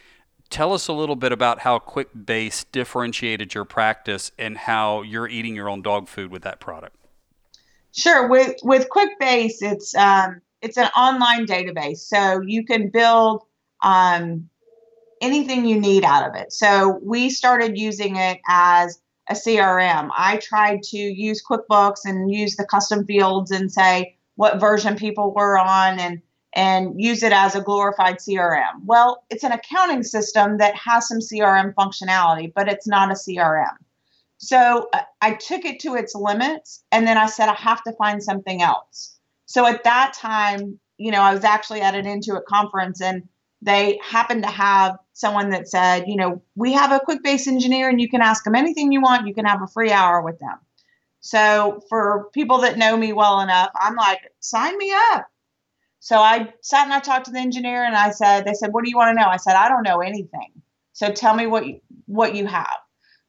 Tell 0.50 0.74
us 0.74 0.88
a 0.88 0.94
little 0.94 1.16
bit 1.16 1.32
about 1.32 1.60
how 1.60 1.80
QuickBase 1.80 2.66
differentiated 2.72 3.54
your 3.54 3.66
practice 3.66 4.32
and 4.38 4.58
how 4.58 5.04
you're 5.04 5.28
eating 5.28 5.56
your 5.56 5.70
own 5.70 5.82
dog 5.82 6.08
food 6.08 6.32
with 6.32 6.42
that 6.44 6.60
product. 6.60 6.96
Sure. 7.92 8.28
With 8.28 8.56
with 8.64 8.88
QuickBase, 8.90 9.62
it's 9.62 9.96
um, 9.96 10.42
it's 10.62 10.78
an 10.78 10.90
online 10.96 11.46
database, 11.46 11.98
so 11.98 12.42
you 12.42 12.66
can 12.66 12.90
build 12.90 13.44
um, 13.84 14.50
anything 15.22 15.66
you 15.66 15.80
need 15.80 16.04
out 16.04 16.28
of 16.28 16.36
it. 16.36 16.54
So 16.54 17.00
we 17.04 17.30
started 17.30 17.78
using 17.78 18.16
it 18.16 18.40
as 18.48 19.02
a 19.30 19.34
CRM. 19.34 20.10
I 20.16 20.38
tried 20.38 20.84
to 20.84 20.98
use 20.98 21.44
QuickBooks 21.44 22.00
and 22.06 22.32
use 22.32 22.56
the 22.56 22.66
custom 22.66 23.06
fields 23.06 23.52
and 23.52 23.72
say, 23.72 24.18
what 24.40 24.58
version 24.58 24.96
people 24.96 25.34
were 25.34 25.58
on 25.60 26.00
and 26.00 26.22
and 26.54 26.94
use 27.00 27.24
it 27.24 27.34
as 27.34 27.56
a 27.56 27.62
glorified 27.62 28.20
CRM. 28.20 28.86
Well, 28.86 29.26
it's 29.30 29.44
an 29.44 29.52
accounting 29.52 30.02
system 30.02 30.60
that 30.60 30.76
has 30.76 31.10
some 31.10 31.20
CRM 31.20 31.74
functionality, 31.74 32.50
but 32.56 32.70
it's 32.70 32.88
not 32.88 33.12
a 33.12 33.16
CRM. 33.16 33.76
So 34.38 34.88
uh, 34.94 35.02
I 35.22 35.34
took 35.34 35.66
it 35.66 35.82
to 35.82 35.96
its 35.96 36.16
limits 36.16 36.86
and 36.94 37.06
then 37.06 37.18
I 37.18 37.26
said, 37.26 37.50
I 37.50 37.54
have 37.56 37.84
to 37.84 37.92
find 37.92 38.24
something 38.24 38.62
else. 38.62 39.20
So 39.46 39.68
at 39.68 39.84
that 39.84 40.14
time, 40.14 40.80
you 40.98 41.12
know, 41.12 41.22
I 41.22 41.34
was 41.34 41.44
actually 41.44 41.82
at 41.82 41.94
an 41.94 42.06
Intuit 42.06 42.46
conference 42.46 43.02
and 43.02 43.28
they 43.62 44.00
happened 44.02 44.44
to 44.44 44.50
have 44.50 44.98
someone 45.12 45.50
that 45.50 45.68
said, 45.68 46.06
you 46.08 46.16
know, 46.16 46.42
we 46.56 46.72
have 46.72 46.94
a 46.94 47.02
QuickBase 47.02 47.46
engineer 47.48 47.90
and 47.90 48.00
you 48.00 48.10
can 48.10 48.22
ask 48.22 48.46
them 48.46 48.56
anything 48.56 48.94
you 48.94 49.02
want. 49.02 49.28
You 49.28 49.34
can 49.34 49.46
have 49.46 49.62
a 49.62 49.68
free 49.68 49.92
hour 49.92 50.22
with 50.22 50.40
them. 50.40 50.58
So 51.22 51.82
for 51.90 52.30
people 52.34 52.60
that 52.60 52.78
know 52.78 52.96
me 52.96 53.14
well 53.14 53.42
enough, 53.42 53.72
I'm 53.76 53.96
like, 53.96 54.20
sign 54.40 54.78
me 54.78 54.94
up. 55.12 55.28
So 56.00 56.18
I 56.18 56.54
sat 56.62 56.86
and 56.86 56.94
I 56.94 57.00
talked 57.00 57.26
to 57.26 57.32
the 57.32 57.40
engineer 57.40 57.84
and 57.84 57.96
I 57.96 58.12
said, 58.12 58.46
they 58.46 58.54
said, 58.54 58.70
what 58.72 58.84
do 58.84 58.90
you 58.90 58.96
want 58.96 59.16
to 59.16 59.22
know? 59.22 59.30
I 59.30 59.38
said, 59.38 59.56
I 59.56 59.68
don't 59.68 59.84
know 59.84 60.00
anything. 60.00 60.54
So 60.94 61.12
tell 61.12 61.36
me 61.36 61.46
what 61.46 61.68
you, 61.68 61.82
what 62.06 62.36
you 62.36 62.46
have. 62.46 62.78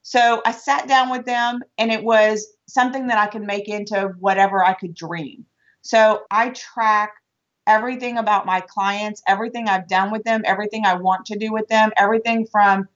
So 0.03 0.40
I 0.46 0.53
sat 0.53 0.88
down 0.88 1.11
with 1.11 1.26
them 1.26 1.61
and 1.79 1.90
it 1.90 2.03
was 2.03 2.46
something 2.68 3.09
that 3.09 3.18
I 3.18 3.26
could 3.26 3.42
make 3.42 3.68
into 3.68 4.12
whatever 4.18 4.64
I 4.64 4.74
could 4.74 4.94
dream. 4.94 5.44
So 5.83 6.22
I 6.31 6.50
track 6.50 7.12
everything 7.66 8.18
about 8.18 8.46
my 8.46 8.61
clients, 8.61 9.22
everything 9.26 9.68
I've 9.68 9.88
done 9.88 10.11
with 10.11 10.24
them, 10.24 10.42
everything 10.44 10.85
I 10.87 10.94
want 10.94 11.26
to 11.26 11.38
do 11.38 11.53
with 11.53 11.68
them, 11.68 11.90
everything 11.96 12.46
from 12.46 12.88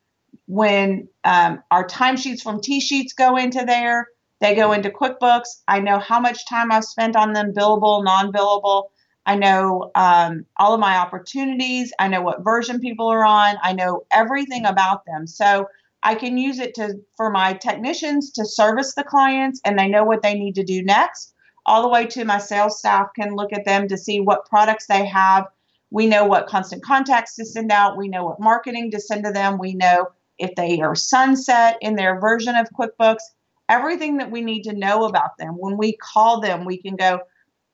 when 0.47 1.09
um, 1.25 1.63
our 1.71 1.87
timesheets 1.87 2.43
from 2.43 2.61
TSheets 2.61 3.15
go 3.17 3.37
into 3.37 3.65
there 3.65 4.09
they 4.45 4.55
go 4.55 4.73
into 4.73 4.91
QuickBooks. 4.91 5.63
I 5.69 5.81
know 5.81 5.99
how 5.99 6.21
much 6.21 6.47
time 6.47 6.71
I've 6.71 6.85
spent 6.85 7.17
on 7.17 7.33
them, 7.33 7.55
billable, 7.55 8.05
non 8.05 8.31
billable. 8.31 8.91
I 9.25 9.37
know 9.37 9.91
um, 9.95 10.45
all 10.59 10.75
of 10.75 10.81
my 10.81 10.99
opportunities. 10.99 11.95
I 11.99 12.09
know 12.09 12.21
what 12.21 12.45
version 12.45 12.79
people 12.79 13.07
are 13.07 13.25
on. 13.25 13.57
I 13.63 13.73
know 13.73 14.03
everything 14.13 14.67
about 14.67 15.07
them. 15.07 15.27
So 15.27 15.67
I 16.03 16.15
can 16.15 16.37
use 16.37 16.59
it 16.59 16.75
to 16.75 17.01
for 17.17 17.31
my 17.31 17.55
technicians 17.55 18.31
to 18.33 18.45
service 18.45 18.95
the 18.95 19.03
clients 19.03 19.63
and 19.65 19.79
they 19.79 19.89
know 19.89 20.05
what 20.05 20.21
they 20.21 20.35
need 20.35 20.57
to 20.57 20.63
do 20.63 20.83
next. 20.83 21.33
All 21.65 21.81
the 21.81 21.89
way 21.89 22.05
to 22.09 22.27
my 22.27 22.37
sales 22.37 22.79
staff 22.79 23.09
can 23.19 23.35
look 23.35 23.55
at 23.55 23.65
them 23.65 23.89
to 23.89 23.97
see 23.97 24.21
what 24.21 24.45
products 24.45 24.87
they 24.89 25.07
have. 25.07 25.47
We 25.91 26.07
know 26.07 26.27
what 26.27 26.49
constant 26.49 26.85
contacts 26.85 27.35
to 27.37 27.47
send 27.47 27.73
out. 27.73 27.97
We 27.97 28.09
know 28.09 28.27
what 28.27 28.41
marketing 28.41 28.91
to 28.91 29.01
send 29.01 29.25
to 29.25 29.33
them. 29.33 29.57
We 29.57 29.73
know 29.73 30.09
if 30.37 30.55
they 30.55 30.83
are 30.83 30.95
sunset 30.95 31.79
in 31.81 31.97
their 31.97 32.21
version 32.21 32.57
of 32.57 32.69
QuickBooks 32.79 33.23
everything 33.69 34.19
that 34.19 34.31
we 34.31 34.41
need 34.41 34.63
to 34.65 34.73
know 34.73 35.05
about 35.05 35.37
them. 35.39 35.55
When 35.59 35.77
we 35.77 35.97
call 35.97 36.41
them, 36.41 36.65
we 36.65 36.79
can 36.79 36.97
go, 36.97 37.21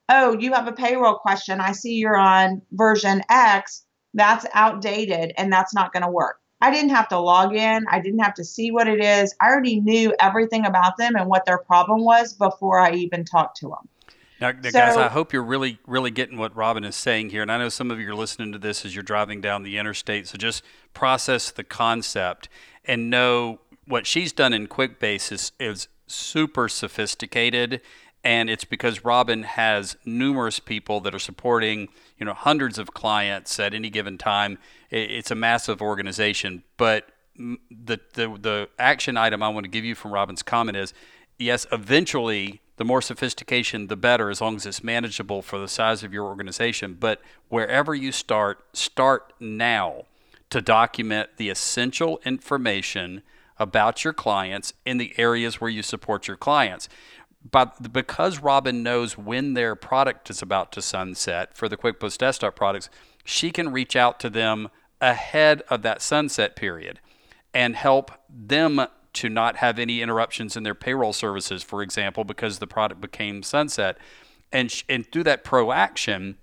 Oh, 0.09 0.37
you 0.37 0.51
have 0.53 0.67
a 0.67 0.73
payroll 0.73 1.15
question. 1.15 1.61
I 1.61 1.71
see 1.71 1.93
you're 1.93 2.17
on 2.17 2.61
version 2.73 3.21
X. 3.29 3.85
That's 4.13 4.45
outdated 4.53 5.31
and 5.37 5.51
that's 5.51 5.73
not 5.73 5.93
going 5.93 6.03
to 6.03 6.09
work. 6.09 6.41
I 6.59 6.69
didn't 6.69 6.91
have 6.91 7.07
to 7.09 7.19
log 7.19 7.55
in. 7.55 7.85
I 7.89 7.99
didn't 7.99 8.19
have 8.19 8.35
to 8.35 8.43
see 8.43 8.71
what 8.71 8.87
it 8.87 9.01
is. 9.01 9.33
I 9.41 9.47
already 9.47 9.79
knew 9.79 10.13
everything 10.19 10.65
about 10.65 10.97
them 10.97 11.15
and 11.15 11.27
what 11.27 11.45
their 11.45 11.57
problem 11.57 12.03
was 12.03 12.33
before 12.33 12.79
I 12.79 12.91
even 12.91 13.23
talked 13.23 13.57
to 13.57 13.69
them. 13.69 13.89
Now, 14.41 14.53
so, 14.63 14.71
guys, 14.71 14.97
I 14.97 15.07
hope 15.07 15.33
you're 15.33 15.43
really, 15.43 15.79
really 15.85 16.11
getting 16.11 16.37
what 16.37 16.55
Robin 16.55 16.83
is 16.83 16.95
saying 16.95 17.29
here. 17.29 17.41
And 17.41 17.51
I 17.51 17.57
know 17.57 17.69
some 17.69 17.91
of 17.91 17.99
you 17.99 18.09
are 18.09 18.15
listening 18.15 18.51
to 18.53 18.57
this 18.57 18.85
as 18.85 18.95
you're 18.95 19.03
driving 19.03 19.39
down 19.39 19.63
the 19.63 19.77
interstate. 19.77 20.27
So 20.27 20.37
just 20.37 20.63
process 20.93 21.51
the 21.51 21.63
concept 21.63 22.49
and 22.85 23.09
know 23.09 23.59
what 23.87 24.05
she's 24.05 24.31
done 24.31 24.53
in 24.53 24.67
QuickBase 24.67 25.31
is, 25.31 25.51
is 25.59 25.87
super 26.07 26.67
sophisticated 26.67 27.81
and 28.23 28.49
it's 28.49 28.65
because 28.65 29.03
Robin 29.03 29.43
has 29.43 29.97
numerous 30.05 30.59
people 30.59 30.99
that 31.01 31.15
are 31.15 31.19
supporting, 31.19 31.89
you 32.17 32.25
know, 32.25 32.33
hundreds 32.33 32.77
of 32.77 32.93
clients 32.93 33.59
at 33.59 33.73
any 33.73 33.89
given 33.89 34.17
time. 34.17 34.59
It's 34.91 35.31
a 35.31 35.35
massive 35.35 35.81
organization, 35.81 36.63
but 36.77 37.09
the 37.35 37.99
the 38.13 38.37
the 38.39 38.69
action 38.77 39.17
item 39.17 39.41
I 39.41 39.49
want 39.49 39.63
to 39.63 39.69
give 39.69 39.85
you 39.85 39.95
from 39.95 40.11
Robin's 40.11 40.43
comment 40.43 40.77
is, 40.77 40.93
yes, 41.39 41.65
eventually 41.71 42.61
the 42.77 42.85
more 42.85 43.01
sophistication, 43.01 43.87
the 43.87 43.95
better, 43.95 44.29
as 44.29 44.41
long 44.41 44.55
as 44.55 44.65
it's 44.65 44.83
manageable 44.83 45.41
for 45.41 45.57
the 45.57 45.67
size 45.67 46.03
of 46.03 46.13
your 46.13 46.25
organization. 46.25 46.97
But 46.99 47.21
wherever 47.49 47.95
you 47.95 48.11
start, 48.11 48.59
start 48.73 49.33
now 49.39 50.05
to 50.51 50.61
document 50.61 51.29
the 51.37 51.49
essential 51.49 52.19
information 52.25 53.23
about 53.61 54.03
your 54.03 54.13
clients 54.13 54.73
in 54.85 54.97
the 54.97 55.13
areas 55.17 55.61
where 55.61 55.69
you 55.69 55.83
support 55.83 56.27
your 56.27 56.37
clients 56.37 56.89
but 57.49 57.91
because 57.91 58.39
Robin 58.39 58.83
knows 58.83 59.17
when 59.17 59.53
their 59.55 59.75
product 59.75 60.29
is 60.29 60.41
about 60.41 60.71
to 60.73 60.81
sunset 60.81 61.55
for 61.55 61.67
the 61.67 61.77
QuickBooks 61.77 62.17
Desktop 62.17 62.55
products, 62.55 62.89
she 63.23 63.51
can 63.51 63.71
reach 63.71 63.95
out 63.95 64.19
to 64.19 64.29
them 64.29 64.69
ahead 64.99 65.63
of 65.69 65.81
that 65.81 66.01
sunset 66.01 66.55
period 66.55 66.99
and 67.53 67.75
help 67.75 68.11
them 68.29 68.85
to 69.13 69.29
not 69.29 69.57
have 69.57 69.79
any 69.79 70.01
interruptions 70.01 70.55
in 70.55 70.63
their 70.63 70.75
payroll 70.75 71.13
services, 71.13 71.63
for 71.63 71.81
example, 71.81 72.23
because 72.23 72.59
the 72.59 72.67
product 72.67 73.01
became 73.01 73.43
sunset. 73.43 73.97
And, 74.51 74.71
sh- 74.71 74.83
and 74.87 75.11
through 75.11 75.23
that 75.23 75.43
proaction, 75.43 76.37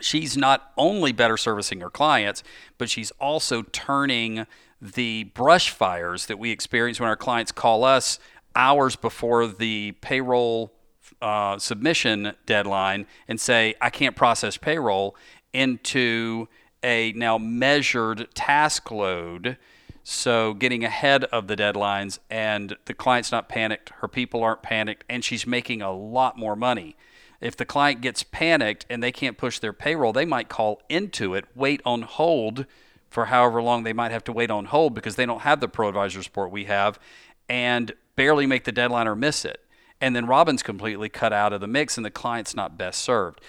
she's 0.00 0.36
not 0.36 0.72
only 0.76 1.12
better 1.12 1.36
servicing 1.36 1.80
her 1.80 1.90
clients, 1.90 2.42
but 2.78 2.88
she's 2.88 3.12
also 3.20 3.62
turning 3.62 4.46
the 4.80 5.24
brush 5.24 5.70
fires 5.70 6.26
that 6.26 6.38
we 6.38 6.50
experience 6.50 7.00
when 7.00 7.08
our 7.08 7.16
clients 7.16 7.52
call 7.52 7.84
us 7.84 8.18
hours 8.54 8.96
before 8.96 9.46
the 9.46 9.92
payroll 10.00 10.72
uh, 11.20 11.58
submission 11.58 12.32
deadline 12.46 13.06
and 13.28 13.40
say, 13.40 13.74
I 13.80 13.90
can't 13.90 14.16
process 14.16 14.56
payroll 14.56 15.16
into 15.52 16.48
a 16.82 17.12
now 17.12 17.38
measured 17.38 18.34
task 18.34 18.90
load. 18.90 19.58
So 20.02 20.54
getting 20.54 20.82
ahead 20.82 21.24
of 21.24 21.46
the 21.46 21.56
deadlines 21.56 22.18
and 22.30 22.76
the 22.86 22.94
client's 22.94 23.30
not 23.30 23.48
panicked, 23.48 23.90
her 24.00 24.08
people 24.08 24.42
aren't 24.42 24.62
panicked, 24.62 25.04
and 25.08 25.22
she's 25.22 25.46
making 25.46 25.82
a 25.82 25.92
lot 25.92 26.38
more 26.38 26.56
money. 26.56 26.96
If 27.40 27.56
the 27.56 27.64
client 27.64 28.00
gets 28.00 28.22
panicked 28.22 28.86
and 28.90 29.02
they 29.02 29.12
can't 29.12 29.38
push 29.38 29.58
their 29.58 29.72
payroll, 29.72 30.12
they 30.12 30.24
might 30.24 30.48
call 30.48 30.80
Intuit, 30.90 31.44
wait 31.54 31.80
on 31.84 32.02
hold 32.02 32.66
for 33.10 33.26
however 33.26 33.60
long 33.60 33.82
they 33.82 33.92
might 33.92 34.12
have 34.12 34.24
to 34.24 34.32
wait 34.32 34.50
on 34.50 34.66
hold 34.66 34.94
because 34.94 35.16
they 35.16 35.26
don't 35.26 35.42
have 35.42 35.60
the 35.60 35.68
pro 35.68 35.88
advisor 35.88 36.22
support 36.22 36.50
we 36.50 36.64
have. 36.64 36.98
And 37.48 37.92
barely 38.16 38.46
make 38.46 38.64
the 38.64 38.72
deadline 38.72 39.08
or 39.08 39.16
miss 39.16 39.44
it. 39.44 39.64
And 40.00 40.14
then 40.14 40.26
Robin's 40.26 40.62
completely 40.62 41.08
cut 41.08 41.32
out 41.32 41.52
of 41.52 41.60
the 41.60 41.66
mix 41.66 41.96
and 41.96 42.06
the 42.06 42.10
client's 42.10 42.54
not 42.54 42.78
best 42.78 43.00
served. 43.00 43.40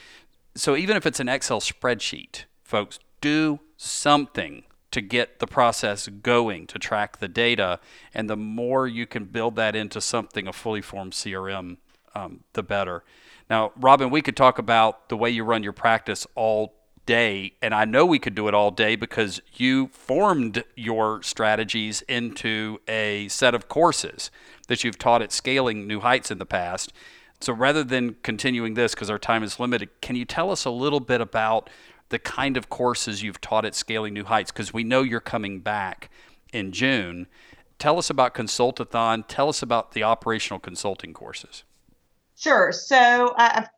So 0.55 0.75
even 0.75 0.97
if 0.97 1.05
it's 1.05 1.19
an 1.19 1.29
Excel 1.29 1.61
spreadsheet, 1.61 2.45
folks, 2.63 2.99
do 3.21 3.59
something 3.77 4.63
to 4.91 5.01
get 5.01 5.39
the 5.39 5.47
process 5.47 6.07
going 6.07 6.67
to 6.67 6.79
track 6.79 7.19
the 7.19 7.27
data. 7.27 7.79
And 8.13 8.29
the 8.29 8.35
more 8.35 8.87
you 8.87 9.05
can 9.05 9.25
build 9.25 9.55
that 9.55 9.75
into 9.75 10.01
something, 10.01 10.47
a 10.47 10.53
fully 10.53 10.81
formed 10.81 11.13
CRM, 11.13 11.77
um, 12.13 12.43
the 12.53 12.63
better. 12.63 13.03
Now, 13.49 13.71
Robin, 13.77 14.09
we 14.09 14.21
could 14.21 14.35
talk 14.35 14.57
about 14.57 15.09
the 15.09 15.17
way 15.17 15.29
you 15.29 15.43
run 15.43 15.63
your 15.63 15.73
practice 15.73 16.27
all 16.35 16.75
day. 17.05 17.53
And 17.61 17.73
I 17.73 17.85
know 17.85 18.05
we 18.05 18.19
could 18.19 18.35
do 18.35 18.47
it 18.47 18.53
all 18.53 18.71
day 18.71 18.95
because 18.95 19.41
you 19.53 19.87
formed 19.87 20.63
your 20.75 21.21
strategies 21.23 22.01
into 22.03 22.79
a 22.87 23.27
set 23.27 23.53
of 23.53 23.67
courses 23.67 24.31
that 24.67 24.83
you've 24.83 24.97
taught 24.97 25.21
at 25.21 25.31
Scaling 25.31 25.87
New 25.87 25.99
Heights 25.99 26.31
in 26.31 26.37
the 26.37 26.45
past. 26.45 26.93
So 27.39 27.53
rather 27.53 27.83
than 27.83 28.15
continuing 28.21 28.75
this, 28.75 28.93
because 28.93 29.09
our 29.09 29.19
time 29.19 29.43
is 29.43 29.59
limited, 29.59 29.89
can 30.01 30.15
you 30.15 30.25
tell 30.25 30.51
us 30.51 30.63
a 30.65 30.69
little 30.69 30.99
bit 30.99 31.21
about 31.21 31.69
the 32.09 32.19
kind 32.19 32.55
of 32.55 32.69
courses 32.69 33.23
you've 33.23 33.41
taught 33.41 33.65
at 33.65 33.73
Scaling 33.73 34.13
New 34.13 34.25
Heights? 34.25 34.51
Because 34.51 34.73
we 34.73 34.83
know 34.83 35.01
you're 35.01 35.19
coming 35.19 35.59
back 35.59 36.09
in 36.53 36.71
June. 36.71 37.27
Tell 37.79 37.97
us 37.97 38.11
about 38.11 38.35
Consultathon. 38.35 39.23
Tell 39.27 39.49
us 39.49 39.63
about 39.63 39.93
the 39.93 40.03
operational 40.03 40.59
consulting 40.59 41.13
courses. 41.13 41.63
Sure. 42.35 42.71
So 42.71 43.33
I've 43.37 43.69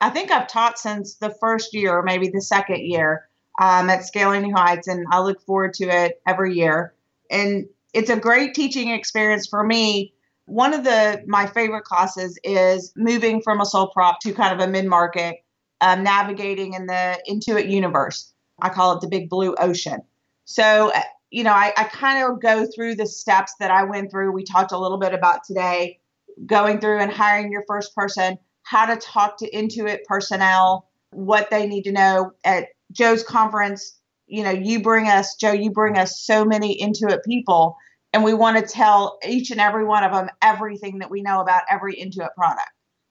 I 0.00 0.10
think 0.10 0.30
I've 0.30 0.48
taught 0.48 0.78
since 0.78 1.16
the 1.16 1.30
first 1.40 1.74
year, 1.74 1.98
or 1.98 2.02
maybe 2.02 2.28
the 2.28 2.42
second 2.42 2.84
year, 2.84 3.28
um, 3.60 3.88
at 3.88 4.04
Scaling 4.04 4.42
New 4.42 4.54
Heights, 4.54 4.88
and 4.88 5.06
I 5.10 5.20
look 5.20 5.40
forward 5.40 5.74
to 5.74 5.84
it 5.84 6.20
every 6.26 6.54
year. 6.54 6.94
And 7.30 7.66
it's 7.94 8.10
a 8.10 8.16
great 8.16 8.54
teaching 8.54 8.90
experience 8.90 9.46
for 9.46 9.64
me. 9.64 10.12
One 10.44 10.74
of 10.74 10.84
the 10.84 11.24
my 11.26 11.46
favorite 11.46 11.84
classes 11.84 12.38
is 12.44 12.92
moving 12.96 13.40
from 13.42 13.60
a 13.60 13.66
sole 13.66 13.88
prop 13.88 14.20
to 14.20 14.32
kind 14.32 14.54
of 14.54 14.66
a 14.66 14.70
mid 14.70 14.86
market, 14.86 15.36
um, 15.80 16.02
navigating 16.02 16.74
in 16.74 16.86
the 16.86 17.18
Intuit 17.28 17.70
universe. 17.70 18.32
I 18.60 18.68
call 18.68 18.96
it 18.96 19.00
the 19.00 19.08
big 19.08 19.28
blue 19.28 19.54
ocean. 19.58 20.02
So, 20.44 20.92
uh, 20.94 21.00
you 21.30 21.42
know, 21.42 21.52
I, 21.52 21.72
I 21.76 21.84
kind 21.84 22.24
of 22.24 22.40
go 22.40 22.66
through 22.66 22.94
the 22.94 23.06
steps 23.06 23.54
that 23.58 23.70
I 23.70 23.82
went 23.84 24.10
through. 24.10 24.30
We 24.30 24.44
talked 24.44 24.72
a 24.72 24.78
little 24.78 24.98
bit 24.98 25.12
about 25.12 25.44
today, 25.44 25.98
going 26.44 26.78
through 26.78 27.00
and 27.00 27.10
hiring 27.10 27.50
your 27.50 27.64
first 27.66 27.94
person 27.94 28.38
how 28.66 28.84
to 28.84 28.96
talk 28.96 29.38
to 29.38 29.50
Intuit 29.50 30.02
personnel, 30.04 30.88
what 31.10 31.50
they 31.50 31.68
need 31.68 31.84
to 31.84 31.92
know. 31.92 32.32
At 32.44 32.66
Joe's 32.90 33.22
conference, 33.22 33.96
you 34.26 34.42
know, 34.42 34.50
you 34.50 34.82
bring 34.82 35.06
us, 35.06 35.36
Joe, 35.36 35.52
you 35.52 35.70
bring 35.70 35.96
us 35.96 36.20
so 36.20 36.44
many 36.44 36.76
Intuit 36.82 37.22
people, 37.24 37.76
and 38.12 38.24
we 38.24 38.34
want 38.34 38.58
to 38.58 38.72
tell 38.72 39.18
each 39.24 39.52
and 39.52 39.60
every 39.60 39.84
one 39.84 40.02
of 40.02 40.12
them 40.12 40.28
everything 40.42 40.98
that 40.98 41.10
we 41.10 41.22
know 41.22 41.40
about 41.40 41.62
every 41.70 41.94
Intuit 41.94 42.34
product. 42.34 42.68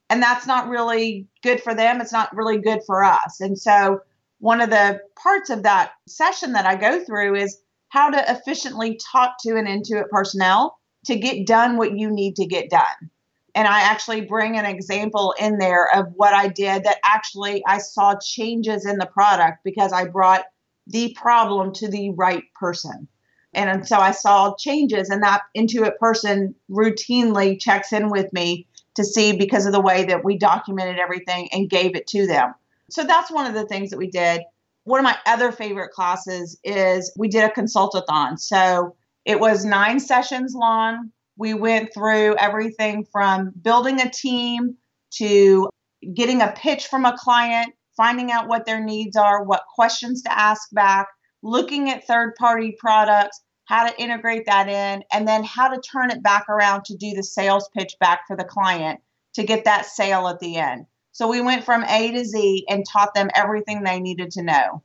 And 0.10 0.22
that's 0.22 0.46
not 0.46 0.68
really 0.68 1.26
good 1.42 1.64
for 1.64 1.74
them. 1.74 2.02
It's 2.02 2.12
not 2.12 2.36
really 2.36 2.58
good 2.58 2.82
for 2.86 3.04
us. 3.04 3.40
And 3.40 3.58
so, 3.58 4.02
one 4.40 4.60
of 4.60 4.70
the 4.70 5.00
parts 5.16 5.50
of 5.50 5.64
that 5.64 5.94
session 6.06 6.52
that 6.52 6.66
I 6.66 6.76
go 6.76 7.04
through 7.04 7.36
is 7.36 7.62
how 7.88 8.10
to 8.10 8.32
efficiently 8.32 9.00
talk 9.12 9.38
to 9.44 9.56
an 9.56 9.68
Intuit 9.68 10.10
personnel 10.10 10.78
to 11.06 11.16
get 11.16 11.48
done 11.48 11.78
what 11.78 11.98
you 11.98 12.12
need 12.12 12.36
to 12.36 12.46
get 12.46 12.70
done 12.70 13.10
and 13.56 13.68
I 13.68 13.82
actually 13.82 14.22
bring 14.22 14.58
an 14.58 14.66
example 14.66 15.34
in 15.40 15.58
there 15.58 15.90
of 15.96 16.08
what 16.14 16.34
I 16.34 16.50
did 16.50 16.84
that 16.84 17.00
actually 17.06 17.64
I 17.66 17.78
saw 17.78 18.16
changes 18.22 18.86
in 18.86 18.98
the 18.98 19.06
product 19.06 19.64
because 19.64 19.94
I 19.94 20.06
brought 20.06 20.44
the 20.88 21.16
problem 21.20 21.74
to 21.76 21.88
the 21.88 22.12
right 22.12 22.44
person. 22.54 23.08
And 23.54 23.88
so 23.88 23.98
I 23.98 24.12
saw 24.12 24.54
changes, 24.58 25.10
and 25.10 25.24
that 25.24 25.44
Intuit 25.58 25.98
person 25.98 26.54
routinely 26.70 27.58
checks 27.58 27.94
in 27.94 28.10
with 28.10 28.32
me 28.34 28.68
to 28.96 29.06
see 29.06 29.38
because 29.38 29.66
of 29.66 29.72
the 29.72 29.80
way 29.80 30.04
that 30.04 30.26
we 30.26 30.38
documented 30.38 31.00
everything 31.00 31.48
and 31.54 31.70
gave 31.70 31.96
it 31.96 32.06
to 32.08 32.28
them. 32.28 32.54
So 32.90 33.06
that's 33.06 33.32
one 33.32 33.46
of 33.46 33.54
the 33.54 33.66
things 33.66 33.90
that 33.92 33.98
we 33.98 34.08
did. 34.08 34.42
One 34.84 35.00
of 35.00 35.06
my 35.06 35.18
other 35.26 35.54
favorite 35.54 35.92
classes 35.92 36.60
is 36.66 37.14
we 37.18 37.30
did 37.30 37.46
a 37.46 37.50
consultathon. 37.50 38.38
So 38.38 38.96
it 39.24 39.40
was 39.40 39.64
nine 39.64 40.02
sessions 40.02 40.54
long 40.54 41.12
we 41.38 41.54
went 41.54 41.94
through 41.94 42.36
everything 42.38 43.06
from 43.12 43.52
building 43.62 44.02
a 44.02 44.10
team 44.10 44.78
to 45.16 45.70
getting 46.14 46.42
a 46.42 46.54
pitch 46.56 46.88
from 46.88 47.06
a 47.06 47.18
client, 47.18 47.74
finding 47.98 48.32
out 48.32 48.48
what 48.48 48.66
their 48.66 48.84
needs 48.84 49.16
are, 49.16 49.44
what 49.44 49.64
questions 49.74 50.22
to 50.24 50.38
ask 50.38 50.70
back, 50.72 51.08
looking 51.42 51.90
at 51.90 52.08
third 52.08 52.36
party 52.36 52.76
products, 52.80 53.42
how 53.66 53.88
to 53.88 54.02
integrate 54.02 54.46
that 54.46 54.68
in, 54.68 55.04
and 55.12 55.28
then 55.28 55.44
how 55.44 55.68
to 55.68 55.82
turn 55.82 56.12
it 56.12 56.22
back 56.22 56.48
around 56.50 56.86
to 56.86 56.96
do 56.96 57.14
the 57.14 57.24
sales 57.24 57.70
pitch 57.76 57.96
back 58.00 58.22
for 58.28 58.36
the 58.36 58.44
client 58.44 59.00
to 59.34 59.44
get 59.44 59.66
that 59.66 59.86
sale 59.86 60.28
at 60.28 60.40
the 60.40 60.58
end. 60.58 60.86
So 61.12 61.28
we 61.28 61.42
went 61.42 61.64
from 61.64 61.84
A 61.86 62.12
to 62.12 62.26
Z 62.26 62.66
and 62.70 62.86
taught 62.86 63.14
them 63.14 63.30
everything 63.36 63.84
they 63.84 64.00
needed 64.00 64.32
to 64.32 64.44
know. 64.44 64.84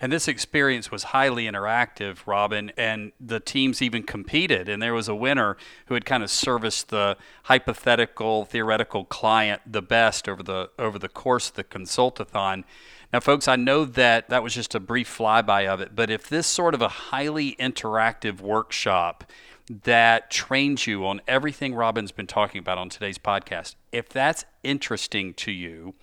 And 0.00 0.12
this 0.12 0.28
experience 0.28 0.90
was 0.90 1.04
highly 1.04 1.46
interactive, 1.46 2.26
Robin, 2.26 2.70
and 2.76 3.12
the 3.20 3.40
teams 3.40 3.80
even 3.80 4.02
competed. 4.02 4.68
And 4.68 4.82
there 4.82 4.94
was 4.94 5.08
a 5.08 5.14
winner 5.14 5.56
who 5.86 5.94
had 5.94 6.04
kind 6.04 6.22
of 6.22 6.30
serviced 6.30 6.88
the 6.88 7.16
hypothetical, 7.44 8.44
theoretical 8.44 9.04
client 9.04 9.62
the 9.66 9.82
best 9.82 10.28
over 10.28 10.42
the 10.42 10.70
over 10.78 10.98
the 10.98 11.08
course 11.08 11.48
of 11.48 11.54
the 11.54 11.64
consultathon. 11.64 12.64
Now, 13.12 13.20
folks, 13.20 13.48
I 13.48 13.56
know 13.56 13.84
that 13.84 14.28
that 14.28 14.42
was 14.42 14.54
just 14.54 14.74
a 14.74 14.80
brief 14.80 15.08
flyby 15.16 15.66
of 15.66 15.80
it, 15.80 15.94
but 15.94 16.10
if 16.10 16.28
this 16.28 16.46
sort 16.46 16.74
of 16.74 16.82
a 16.82 16.88
highly 16.88 17.56
interactive 17.58 18.40
workshop 18.40 19.24
that 19.84 20.30
trains 20.30 20.86
you 20.86 21.06
on 21.06 21.20
everything 21.26 21.74
Robin's 21.74 22.12
been 22.12 22.26
talking 22.26 22.58
about 22.58 22.78
on 22.78 22.88
today's 22.88 23.18
podcast, 23.18 23.74
if 23.92 24.08
that's 24.08 24.44
interesting 24.62 25.34
to 25.34 25.52
you, 25.52 25.94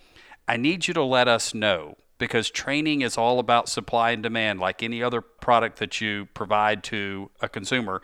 I 0.48 0.56
need 0.56 0.88
you 0.88 0.94
to 0.94 1.02
let 1.02 1.28
us 1.28 1.54
know 1.54 1.96
because 2.18 2.50
training 2.50 3.02
is 3.02 3.18
all 3.18 3.38
about 3.38 3.68
supply 3.68 4.12
and 4.12 4.22
demand, 4.22 4.60
like 4.60 4.82
any 4.82 5.02
other 5.02 5.20
product 5.20 5.78
that 5.78 6.00
you 6.00 6.28
provide 6.34 6.84
to 6.84 7.30
a 7.40 7.48
consumer. 7.48 8.02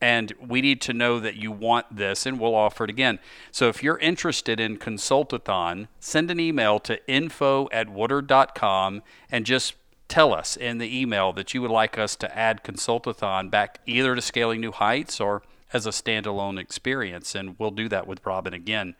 And 0.00 0.34
we 0.46 0.60
need 0.60 0.82
to 0.82 0.92
know 0.92 1.18
that 1.20 1.36
you 1.36 1.50
want 1.50 1.96
this, 1.96 2.26
and 2.26 2.38
we'll 2.38 2.54
offer 2.54 2.84
it 2.84 2.90
again. 2.90 3.18
So 3.50 3.68
if 3.68 3.82
you're 3.82 3.98
interested 3.98 4.60
in 4.60 4.76
Consultathon, 4.76 5.88
send 6.00 6.30
an 6.30 6.38
email 6.38 6.78
to 6.80 7.04
info 7.10 7.68
at 7.72 7.88
woodard.com 7.88 9.02
and 9.30 9.46
just 9.46 9.74
tell 10.08 10.34
us 10.34 10.56
in 10.56 10.78
the 10.78 11.00
email 11.00 11.32
that 11.32 11.54
you 11.54 11.62
would 11.62 11.70
like 11.70 11.98
us 11.98 12.14
to 12.16 12.38
add 12.38 12.62
Consultathon 12.62 13.50
back 13.50 13.80
either 13.86 14.14
to 14.14 14.20
Scaling 14.20 14.60
New 14.60 14.72
Heights 14.72 15.18
or 15.18 15.42
as 15.72 15.86
a 15.86 15.90
standalone 15.90 16.60
experience. 16.60 17.34
And 17.34 17.58
we'll 17.58 17.70
do 17.70 17.88
that 17.88 18.06
with 18.06 18.24
Robin 18.24 18.52
again. 18.52 18.96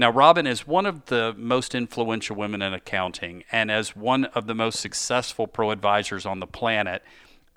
Now, 0.00 0.12
Robin 0.12 0.46
is 0.46 0.64
one 0.64 0.86
of 0.86 1.06
the 1.06 1.34
most 1.36 1.74
influential 1.74 2.36
women 2.36 2.62
in 2.62 2.72
accounting, 2.72 3.42
and 3.50 3.68
as 3.68 3.96
one 3.96 4.26
of 4.26 4.46
the 4.46 4.54
most 4.54 4.78
successful 4.78 5.48
pro 5.48 5.72
advisors 5.72 6.24
on 6.24 6.38
the 6.38 6.46
planet, 6.46 7.02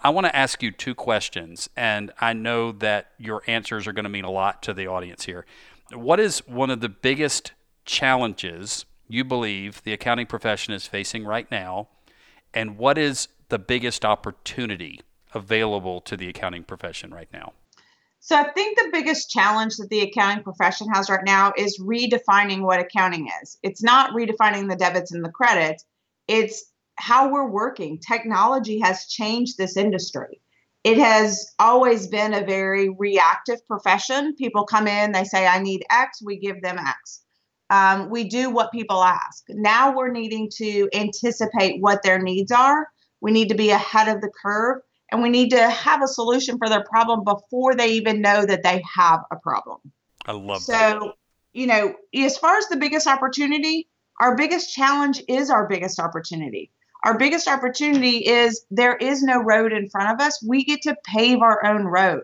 I 0.03 0.09
want 0.09 0.25
to 0.25 0.35
ask 0.35 0.63
you 0.63 0.71
two 0.71 0.95
questions, 0.95 1.69
and 1.77 2.11
I 2.19 2.33
know 2.33 2.71
that 2.71 3.11
your 3.19 3.43
answers 3.45 3.85
are 3.85 3.93
going 3.93 4.05
to 4.05 4.09
mean 4.09 4.25
a 4.25 4.31
lot 4.31 4.63
to 4.63 4.73
the 4.73 4.87
audience 4.87 5.25
here. 5.25 5.45
What 5.93 6.19
is 6.19 6.39
one 6.47 6.71
of 6.71 6.81
the 6.81 6.89
biggest 6.89 7.51
challenges 7.85 8.85
you 9.07 9.23
believe 9.23 9.83
the 9.83 9.93
accounting 9.93 10.25
profession 10.25 10.73
is 10.73 10.87
facing 10.87 11.25
right 11.25 11.49
now, 11.51 11.89
and 12.55 12.75
what 12.75 12.97
is 12.97 13.27
the 13.49 13.59
biggest 13.59 14.03
opportunity 14.03 15.01
available 15.35 16.01
to 16.01 16.17
the 16.17 16.27
accounting 16.27 16.63
profession 16.63 17.13
right 17.13 17.29
now? 17.31 17.53
So 18.23 18.35
I 18.35 18.51
think 18.51 18.77
the 18.77 18.89
biggest 18.93 19.31
challenge 19.31 19.77
that 19.77 19.89
the 19.89 20.01
accounting 20.01 20.43
profession 20.43 20.87
has 20.93 21.09
right 21.09 21.25
now 21.25 21.53
is 21.57 21.79
redefining 21.79 22.61
what 22.61 22.79
accounting 22.79 23.27
is. 23.41 23.57
It's 23.63 23.81
not 23.81 24.11
redefining 24.11 24.69
the 24.69 24.75
debits 24.75 25.11
and 25.11 25.25
the 25.25 25.31
credits. 25.31 25.83
It's 26.27 26.71
how 26.97 27.31
we're 27.31 27.49
working. 27.49 27.97
Technology 27.97 28.79
has 28.79 29.07
changed 29.07 29.57
this 29.57 29.75
industry. 29.75 30.39
It 30.83 30.99
has 30.99 31.51
always 31.57 32.07
been 32.07 32.35
a 32.35 32.45
very 32.45 32.89
reactive 32.89 33.65
profession. 33.67 34.35
People 34.35 34.65
come 34.65 34.87
in, 34.87 35.13
they 35.13 35.23
say, 35.23 35.47
I 35.47 35.57
need 35.57 35.83
X, 35.89 36.21
we 36.23 36.37
give 36.37 36.61
them 36.61 36.77
X. 36.77 37.21
Um, 37.71 38.11
we 38.11 38.25
do 38.25 38.51
what 38.51 38.71
people 38.71 39.03
ask. 39.03 39.45
Now 39.49 39.95
we're 39.95 40.11
needing 40.11 40.47
to 40.57 40.89
anticipate 40.93 41.81
what 41.81 42.03
their 42.03 42.21
needs 42.21 42.51
are. 42.51 42.87
We 43.19 43.31
need 43.31 43.49
to 43.49 43.55
be 43.55 43.71
ahead 43.71 44.15
of 44.15 44.21
the 44.21 44.31
curve 44.43 44.81
and 45.11 45.21
we 45.21 45.29
need 45.29 45.49
to 45.49 45.69
have 45.69 46.01
a 46.01 46.07
solution 46.07 46.57
for 46.57 46.69
their 46.69 46.83
problem 46.83 47.23
before 47.23 47.75
they 47.75 47.89
even 47.93 48.21
know 48.21 48.45
that 48.45 48.63
they 48.63 48.81
have 48.95 49.21
a 49.31 49.35
problem. 49.35 49.79
I 50.25 50.31
love 50.31 50.61
so, 50.61 50.71
that. 50.71 50.99
So, 51.01 51.13
you 51.53 51.67
know, 51.67 51.93
as 52.15 52.37
far 52.37 52.57
as 52.57 52.67
the 52.67 52.77
biggest 52.77 53.07
opportunity, 53.07 53.89
our 54.19 54.35
biggest 54.35 54.73
challenge 54.73 55.21
is 55.27 55.49
our 55.49 55.67
biggest 55.67 55.99
opportunity. 55.99 56.71
Our 57.03 57.17
biggest 57.17 57.47
opportunity 57.47 58.25
is 58.25 58.65
there 58.69 58.95
is 58.95 59.23
no 59.23 59.39
road 59.39 59.73
in 59.73 59.89
front 59.89 60.11
of 60.11 60.25
us. 60.25 60.41
We 60.43 60.63
get 60.63 60.83
to 60.83 60.95
pave 61.03 61.41
our 61.41 61.65
own 61.65 61.83
road. 61.85 62.23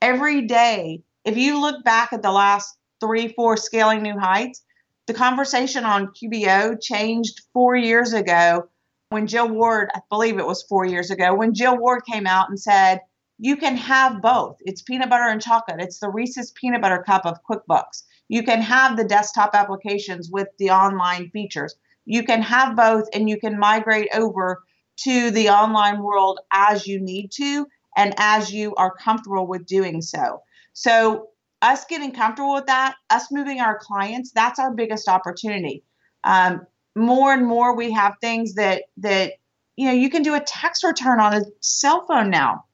Every 0.00 0.46
day, 0.46 1.02
if 1.24 1.36
you 1.36 1.60
look 1.60 1.84
back 1.84 2.12
at 2.12 2.22
the 2.22 2.32
last 2.32 2.76
three, 3.00 3.28
four 3.28 3.56
scaling 3.56 4.02
new 4.02 4.18
heights, 4.18 4.62
the 5.06 5.14
conversation 5.14 5.84
on 5.84 6.08
QBO 6.08 6.80
changed 6.80 7.42
four 7.52 7.76
years 7.76 8.14
ago 8.14 8.68
when 9.10 9.26
Jill 9.26 9.48
Ward, 9.48 9.90
I 9.94 10.00
believe 10.10 10.38
it 10.38 10.46
was 10.46 10.62
four 10.62 10.84
years 10.84 11.10
ago, 11.10 11.34
when 11.34 11.54
Jill 11.54 11.76
Ward 11.76 12.02
came 12.10 12.26
out 12.26 12.48
and 12.48 12.58
said, 12.58 13.00
you 13.38 13.56
can 13.56 13.76
have 13.76 14.22
both. 14.22 14.56
It's 14.60 14.82
peanut 14.82 15.10
butter 15.10 15.28
and 15.28 15.42
chocolate. 15.42 15.80
It's 15.80 15.98
the 15.98 16.08
Reese's 16.08 16.52
peanut 16.52 16.80
butter 16.80 17.02
cup 17.04 17.26
of 17.26 17.38
QuickBooks. 17.48 18.04
You 18.28 18.42
can 18.42 18.62
have 18.62 18.96
the 18.96 19.04
desktop 19.04 19.54
applications 19.54 20.30
with 20.30 20.48
the 20.58 20.70
online 20.70 21.30
features. 21.30 21.74
You 22.06 22.22
can 22.22 22.42
have 22.42 22.76
both 22.76 23.08
and 23.12 23.28
you 23.28 23.38
can 23.38 23.58
migrate 23.58 24.08
over 24.14 24.62
to 24.98 25.30
the 25.30 25.48
online 25.48 26.02
world 26.02 26.38
as 26.52 26.86
you 26.86 27.00
need 27.00 27.30
to 27.32 27.66
and 27.96 28.14
as 28.18 28.52
you 28.52 28.74
are 28.76 28.94
comfortable 28.94 29.46
with 29.46 29.66
doing 29.66 30.00
so. 30.00 30.42
So, 30.72 31.28
us 31.62 31.84
getting 31.86 32.12
comfortable 32.12 32.54
with 32.54 32.66
that, 32.66 32.94
us 33.08 33.32
moving 33.32 33.58
our 33.58 33.78
clients, 33.78 34.32
that's 34.32 34.58
our 34.58 34.74
biggest 34.74 35.08
opportunity. 35.08 35.82
Um, 36.22 36.66
more 36.94 37.32
and 37.32 37.46
more 37.46 37.76
we 37.76 37.90
have 37.92 38.14
things 38.20 38.54
that 38.54 38.84
that 38.98 39.34
you 39.76 39.86
know 39.86 39.92
you 39.92 40.10
can 40.10 40.22
do 40.22 40.34
a 40.34 40.40
tax 40.40 40.84
return 40.84 41.20
on 41.20 41.34
a 41.34 41.42
cell 41.60 42.04
phone 42.06 42.30
now. 42.30 42.64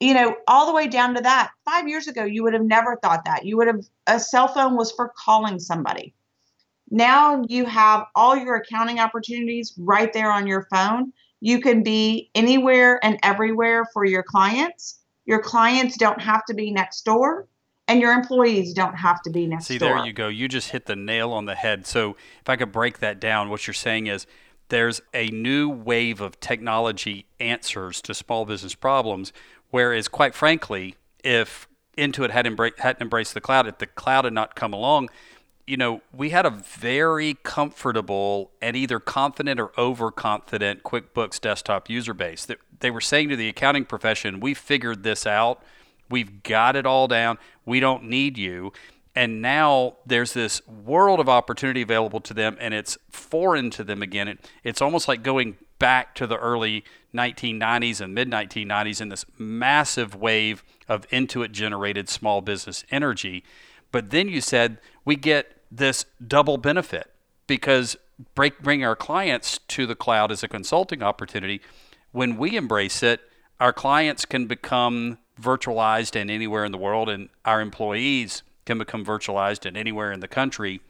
You 0.00 0.14
know 0.14 0.36
all 0.46 0.66
the 0.66 0.74
way 0.74 0.88
down 0.88 1.14
to 1.14 1.20
that. 1.22 1.50
Five 1.64 1.88
years 1.88 2.06
ago 2.06 2.24
you 2.24 2.42
would 2.42 2.54
have 2.54 2.64
never 2.64 2.96
thought 2.96 3.24
that. 3.24 3.44
You 3.44 3.56
would 3.56 3.66
have 3.66 3.80
a 4.06 4.20
cell 4.20 4.48
phone 4.48 4.76
was 4.76 4.92
for 4.92 5.12
calling 5.16 5.58
somebody. 5.58 6.14
Now 6.90 7.42
you 7.48 7.64
have 7.66 8.06
all 8.14 8.36
your 8.36 8.56
accounting 8.56 8.98
opportunities 8.98 9.74
right 9.76 10.12
there 10.12 10.30
on 10.30 10.46
your 10.46 10.66
phone. 10.70 11.12
You 11.40 11.60
can 11.60 11.82
be 11.82 12.30
anywhere 12.34 13.04
and 13.04 13.18
everywhere 13.22 13.86
for 13.92 14.04
your 14.04 14.22
clients. 14.22 14.98
Your 15.26 15.40
clients 15.40 15.96
don't 15.96 16.20
have 16.20 16.44
to 16.46 16.54
be 16.54 16.70
next 16.70 17.02
door 17.02 17.46
and 17.88 18.00
your 18.00 18.12
employees 18.12 18.74
don't 18.74 18.94
have 18.94 19.22
to 19.22 19.30
be 19.30 19.46
next 19.46 19.66
See, 19.66 19.78
door. 19.78 19.96
there 19.96 20.06
you 20.06 20.12
go. 20.12 20.28
You 20.28 20.46
just 20.46 20.70
hit 20.70 20.86
the 20.86 20.94
nail 20.94 21.32
on 21.32 21.46
the 21.46 21.54
head. 21.54 21.86
So, 21.86 22.16
if 22.40 22.48
I 22.48 22.56
could 22.56 22.70
break 22.70 22.98
that 22.98 23.18
down, 23.18 23.48
what 23.48 23.66
you're 23.66 23.74
saying 23.74 24.06
is 24.06 24.26
there's 24.68 25.00
a 25.14 25.28
new 25.28 25.68
wave 25.68 26.20
of 26.20 26.38
technology 26.38 27.26
answers 27.40 28.02
to 28.02 28.14
small 28.14 28.44
business 28.44 28.74
problems. 28.74 29.32
Whereas, 29.70 30.08
quite 30.08 30.34
frankly, 30.34 30.96
if 31.24 31.66
Intuit 31.96 32.30
had 32.30 32.46
embra- 32.46 32.78
hadn't 32.78 33.02
embraced 33.02 33.34
the 33.34 33.40
cloud, 33.40 33.66
if 33.66 33.78
the 33.78 33.86
cloud 33.86 34.24
had 34.24 34.34
not 34.34 34.54
come 34.54 34.72
along, 34.72 35.08
you 35.66 35.76
know, 35.76 36.00
we 36.14 36.30
had 36.30 36.46
a 36.46 36.50
very 36.50 37.36
comfortable 37.42 38.50
and 38.62 38.76
either 38.76 39.00
confident 39.00 39.60
or 39.60 39.72
overconfident 39.78 40.82
QuickBooks 40.82 41.40
desktop 41.40 41.90
user 41.90 42.14
base. 42.14 42.46
That 42.46 42.58
they 42.80 42.90
were 42.90 43.00
saying 43.00 43.28
to 43.30 43.36
the 43.36 43.48
accounting 43.48 43.84
profession, 43.84 44.40
"We 44.40 44.54
figured 44.54 45.02
this 45.02 45.26
out." 45.26 45.62
We've 46.10 46.42
got 46.42 46.76
it 46.76 46.86
all 46.86 47.08
down. 47.08 47.38
We 47.64 47.80
don't 47.80 48.04
need 48.04 48.38
you. 48.38 48.72
And 49.14 49.42
now 49.42 49.96
there's 50.06 50.32
this 50.32 50.66
world 50.68 51.18
of 51.18 51.28
opportunity 51.28 51.82
available 51.82 52.20
to 52.20 52.34
them, 52.34 52.56
and 52.60 52.72
it's 52.72 52.96
foreign 53.10 53.70
to 53.70 53.82
them 53.82 54.02
again. 54.02 54.28
It, 54.28 54.50
it's 54.62 54.80
almost 54.80 55.08
like 55.08 55.22
going 55.22 55.56
back 55.78 56.14
to 56.16 56.26
the 56.26 56.36
early 56.36 56.84
1990s 57.14 58.00
and 58.00 58.14
mid 58.14 58.30
1990s 58.30 59.00
in 59.00 59.08
this 59.08 59.24
massive 59.36 60.14
wave 60.14 60.62
of 60.88 61.08
Intuit 61.08 61.52
generated 61.52 62.08
small 62.08 62.40
business 62.40 62.84
energy. 62.90 63.44
But 63.90 64.10
then 64.10 64.28
you 64.28 64.40
said 64.40 64.78
we 65.04 65.16
get 65.16 65.62
this 65.70 66.04
double 66.26 66.56
benefit 66.56 67.10
because 67.46 67.96
break, 68.34 68.60
bring 68.60 68.84
our 68.84 68.96
clients 68.96 69.58
to 69.68 69.86
the 69.86 69.94
cloud 69.94 70.30
as 70.30 70.42
a 70.42 70.48
consulting 70.48 71.02
opportunity. 71.02 71.60
When 72.12 72.36
we 72.36 72.56
embrace 72.56 73.02
it, 73.02 73.20
our 73.60 73.72
clients 73.72 74.24
can 74.24 74.46
become 74.46 75.18
virtualized 75.40 76.20
and 76.20 76.30
anywhere 76.30 76.64
in 76.64 76.72
the 76.72 76.78
world, 76.78 77.08
and 77.08 77.28
our 77.44 77.60
employees 77.60 78.42
can 78.64 78.78
become 78.78 79.04
virtualized 79.04 79.64
and 79.64 79.76
anywhere 79.76 80.12
in 80.12 80.20
the 80.20 80.28
country. 80.28 80.80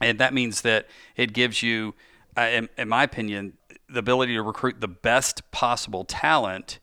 And 0.00 0.18
that 0.18 0.34
means 0.34 0.60
that 0.62 0.86
it 1.16 1.32
gives 1.32 1.62
you, 1.62 1.94
uh, 2.36 2.42
in, 2.42 2.68
in 2.76 2.88
my 2.88 3.02
opinion, 3.02 3.54
the 3.88 3.98
ability 4.00 4.34
to 4.34 4.42
recruit 4.42 4.80
the 4.80 4.88
best 4.88 5.50
possible 5.50 6.04
talent 6.04 6.78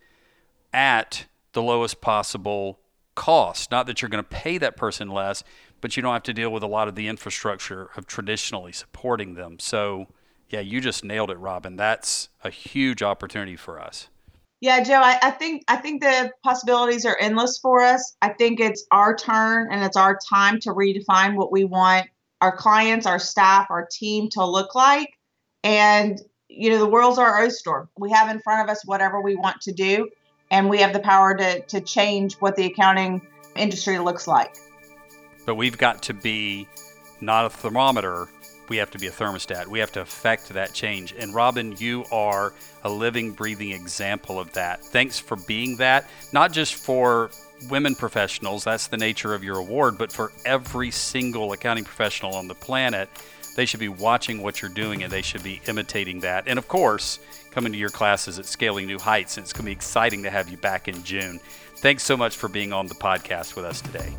at 0.73 1.25
the 1.53 1.61
lowest 1.61 2.01
possible 2.01 2.79
cost. 3.13 3.71
Not 3.71 3.87
that 3.87 4.01
you're 4.01 4.09
going 4.09 4.23
to 4.23 4.29
pay 4.29 4.57
that 4.57 4.75
person 4.75 5.09
less, 5.09 5.43
but 5.81 5.95
you 5.95 6.03
don't 6.03 6.13
have 6.13 6.23
to 6.23 6.33
deal 6.33 6.49
with 6.49 6.63
a 6.63 6.67
lot 6.67 6.87
of 6.87 6.95
the 6.95 7.07
infrastructure 7.07 7.89
of 7.95 8.07
traditionally 8.07 8.71
supporting 8.71 9.35
them. 9.35 9.59
So, 9.59 10.07
yeah, 10.49 10.59
you 10.59 10.81
just 10.81 11.03
nailed 11.03 11.31
it, 11.31 11.37
Robin. 11.37 11.75
That's 11.75 12.29
a 12.43 12.49
huge 12.49 13.01
opportunity 13.01 13.55
for 13.55 13.79
us. 13.79 14.09
Yeah, 14.65 14.81
Joe, 14.81 14.95
I, 14.95 15.19
I, 15.21 15.29
think 15.29 15.63
I 15.67 15.75
think 15.75 16.01
the 16.01 16.31
possibilities 16.43 17.05
are 17.05 17.15
endless 17.21 17.59
for 17.59 17.81
us. 17.81 18.15
I 18.23 18.29
think 18.29 18.59
it's 18.59 18.83
our 18.89 19.15
turn 19.15 19.71
and 19.71 19.83
it's 19.83 19.95
our 19.95 20.17
time 20.27 20.59
to 20.61 20.71
redefine 20.71 21.35
what 21.35 21.51
we 21.51 21.65
want 21.65 22.07
our 22.41 22.57
clients, 22.57 23.05
our 23.05 23.19
staff, 23.19 23.67
our 23.69 23.87
team 23.91 24.27
to 24.29 24.43
look 24.43 24.73
like. 24.73 25.19
And 25.63 26.19
you 26.47 26.71
know, 26.71 26.79
the 26.79 26.87
world's 26.87 27.19
our 27.19 27.43
oyster. 27.43 27.89
We 27.99 28.09
have 28.09 28.27
in 28.27 28.39
front 28.39 28.67
of 28.67 28.71
us 28.71 28.83
whatever 28.87 29.21
we 29.21 29.35
want 29.35 29.61
to 29.61 29.71
do, 29.71 30.09
and 30.49 30.67
we 30.67 30.79
have 30.79 30.93
the 30.93 30.99
power 30.99 31.37
to 31.37 31.61
to 31.61 31.79
change 31.79 32.33
what 32.39 32.55
the 32.55 32.65
accounting 32.65 33.21
industry 33.55 33.99
looks 33.99 34.27
like. 34.27 34.55
But 35.45 35.55
we've 35.57 35.77
got 35.77 36.01
to 36.03 36.15
be 36.15 36.67
not 37.21 37.45
a 37.45 37.51
thermometer 37.51 38.29
we 38.69 38.77
have 38.77 38.91
to 38.91 38.99
be 38.99 39.07
a 39.07 39.11
thermostat. 39.11 39.67
We 39.67 39.79
have 39.79 39.91
to 39.93 40.01
affect 40.01 40.49
that 40.49 40.73
change. 40.73 41.13
And 41.17 41.33
Robin, 41.33 41.75
you 41.77 42.05
are 42.11 42.53
a 42.83 42.89
living, 42.89 43.31
breathing 43.31 43.71
example 43.71 44.39
of 44.39 44.51
that. 44.53 44.83
Thanks 44.83 45.19
for 45.19 45.35
being 45.35 45.77
that, 45.77 46.09
not 46.33 46.51
just 46.51 46.75
for 46.75 47.31
women 47.69 47.95
professionals, 47.95 48.63
that's 48.63 48.87
the 48.87 48.97
nature 48.97 49.33
of 49.33 49.43
your 49.43 49.57
award, 49.57 49.97
but 49.97 50.11
for 50.11 50.31
every 50.45 50.91
single 50.91 51.53
accounting 51.53 51.83
professional 51.83 52.35
on 52.35 52.47
the 52.47 52.55
planet. 52.55 53.09
They 53.55 53.65
should 53.65 53.79
be 53.79 53.89
watching 53.89 54.41
what 54.41 54.61
you're 54.61 54.69
doing 54.69 55.03
and 55.03 55.11
they 55.11 55.21
should 55.21 55.43
be 55.43 55.61
imitating 55.67 56.19
that. 56.21 56.43
And 56.47 56.59
of 56.59 56.67
course, 56.67 57.19
coming 57.51 57.71
to 57.71 57.77
your 57.77 57.89
classes 57.89 58.37
at 58.37 58.45
Scaling 58.45 58.85
New 58.85 58.99
Heights. 58.99 59.37
And 59.37 59.45
it's 59.45 59.53
going 59.53 59.63
to 59.63 59.67
be 59.67 59.71
exciting 59.71 60.23
to 60.23 60.29
have 60.29 60.49
you 60.49 60.57
back 60.57 60.89
in 60.89 61.01
June. 61.03 61.39
Thanks 61.77 62.03
so 62.03 62.17
much 62.17 62.35
for 62.35 62.49
being 62.49 62.73
on 62.73 62.87
the 62.87 62.95
podcast 62.95 63.55
with 63.55 63.63
us 63.63 63.79
today. 63.79 64.13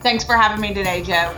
Thanks 0.00 0.24
for 0.24 0.36
having 0.36 0.60
me 0.60 0.74
today, 0.74 1.02
Joe. 1.02 1.32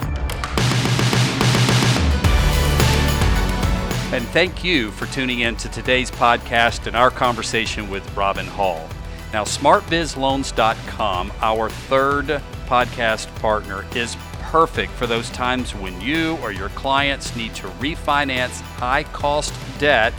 And 4.12 4.24
thank 4.28 4.62
you 4.62 4.92
for 4.92 5.06
tuning 5.06 5.40
in 5.40 5.56
to 5.56 5.68
today's 5.68 6.12
podcast 6.12 6.86
and 6.86 6.94
our 6.94 7.10
conversation 7.10 7.90
with 7.90 8.16
Robin 8.16 8.46
Hall. 8.46 8.88
Now, 9.32 9.42
smartbizloans.com, 9.42 11.32
our 11.40 11.68
third 11.68 12.26
podcast 12.66 13.34
partner, 13.40 13.84
is 13.96 14.16
perfect 14.42 14.92
for 14.92 15.08
those 15.08 15.28
times 15.30 15.74
when 15.74 16.00
you 16.00 16.38
or 16.40 16.52
your 16.52 16.68
clients 16.70 17.34
need 17.34 17.52
to 17.56 17.66
refinance 17.66 18.60
high 18.60 19.02
cost 19.02 19.52
debt 19.80 20.14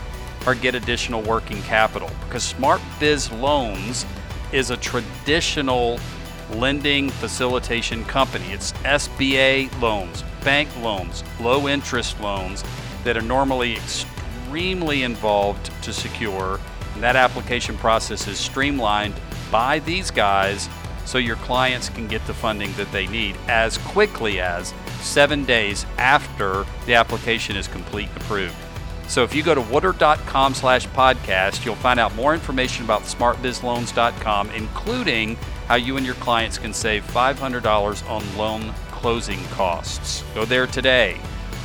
or 0.46 0.54
get 0.54 0.74
additional 0.74 1.22
working 1.22 1.62
capital. 1.62 2.10
Because 2.26 2.42
Smart 2.42 2.82
Biz 3.00 3.32
Loans 3.32 4.04
is 4.52 4.68
a 4.68 4.76
traditional 4.76 5.98
lending 6.52 7.08
facilitation 7.08 8.04
company. 8.04 8.52
It's 8.52 8.72
SBA 8.84 9.80
loans, 9.80 10.24
bank 10.44 10.68
loans, 10.82 11.24
low 11.40 11.68
interest 11.68 12.20
loans 12.20 12.64
that 13.08 13.16
are 13.16 13.22
normally 13.22 13.72
extremely 13.72 15.02
involved 15.02 15.70
to 15.82 15.94
secure. 15.94 16.60
And 16.92 17.02
that 17.02 17.16
application 17.16 17.74
process 17.78 18.28
is 18.28 18.38
streamlined 18.38 19.14
by 19.50 19.78
these 19.78 20.10
guys 20.10 20.68
so 21.06 21.16
your 21.16 21.36
clients 21.36 21.88
can 21.88 22.06
get 22.06 22.22
the 22.26 22.34
funding 22.34 22.70
that 22.74 22.92
they 22.92 23.06
need 23.06 23.34
as 23.48 23.78
quickly 23.78 24.40
as 24.40 24.74
seven 25.00 25.46
days 25.46 25.86
after 25.96 26.66
the 26.84 26.96
application 26.96 27.56
is 27.56 27.66
complete 27.66 28.10
and 28.10 28.18
approved. 28.18 28.54
So 29.06 29.24
if 29.24 29.34
you 29.34 29.42
go 29.42 29.54
to 29.54 29.62
woodard.com 29.62 30.52
slash 30.52 30.86
podcast, 30.88 31.64
you'll 31.64 31.76
find 31.76 31.98
out 31.98 32.14
more 32.14 32.34
information 32.34 32.84
about 32.84 33.04
smartbizloans.com, 33.04 34.50
including 34.50 35.36
how 35.66 35.76
you 35.76 35.96
and 35.96 36.04
your 36.04 36.16
clients 36.16 36.58
can 36.58 36.74
save 36.74 37.06
$500 37.06 38.10
on 38.10 38.36
loan 38.36 38.74
closing 38.90 39.42
costs. 39.46 40.24
Go 40.34 40.44
there 40.44 40.66
today. 40.66 41.18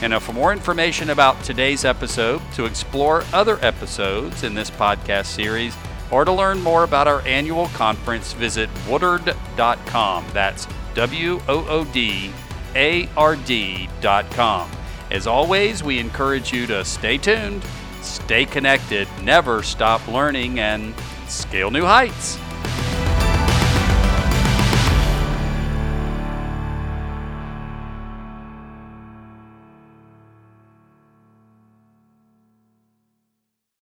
And 0.03 0.13
uh, 0.13 0.19
for 0.19 0.33
more 0.33 0.51
information 0.51 1.11
about 1.11 1.41
today's 1.45 1.85
episode, 1.85 2.41
to 2.55 2.65
explore 2.65 3.23
other 3.31 3.57
episodes 3.61 4.43
in 4.43 4.53
this 4.53 4.69
podcast 4.69 5.27
series, 5.27 5.73
or 6.11 6.25
to 6.25 6.31
learn 6.33 6.61
more 6.61 6.83
about 6.83 7.07
our 7.07 7.21
annual 7.21 7.67
conference, 7.69 8.33
visit 8.33 8.69
woodard.com. 8.89 10.25
That's 10.33 10.67
W 10.93 11.41
O 11.47 11.65
O 11.69 11.85
D 11.85 12.33
A 12.75 13.07
R 13.15 13.37
D.com. 13.37 14.69
As 15.09 15.25
always, 15.25 15.85
we 15.85 15.99
encourage 15.99 16.51
you 16.51 16.67
to 16.67 16.83
stay 16.83 17.17
tuned, 17.17 17.63
stay 18.01 18.43
connected, 18.43 19.07
never 19.21 19.63
stop 19.63 20.05
learning, 20.09 20.59
and 20.59 20.93
scale 21.29 21.71
new 21.71 21.85
heights. 21.85 22.37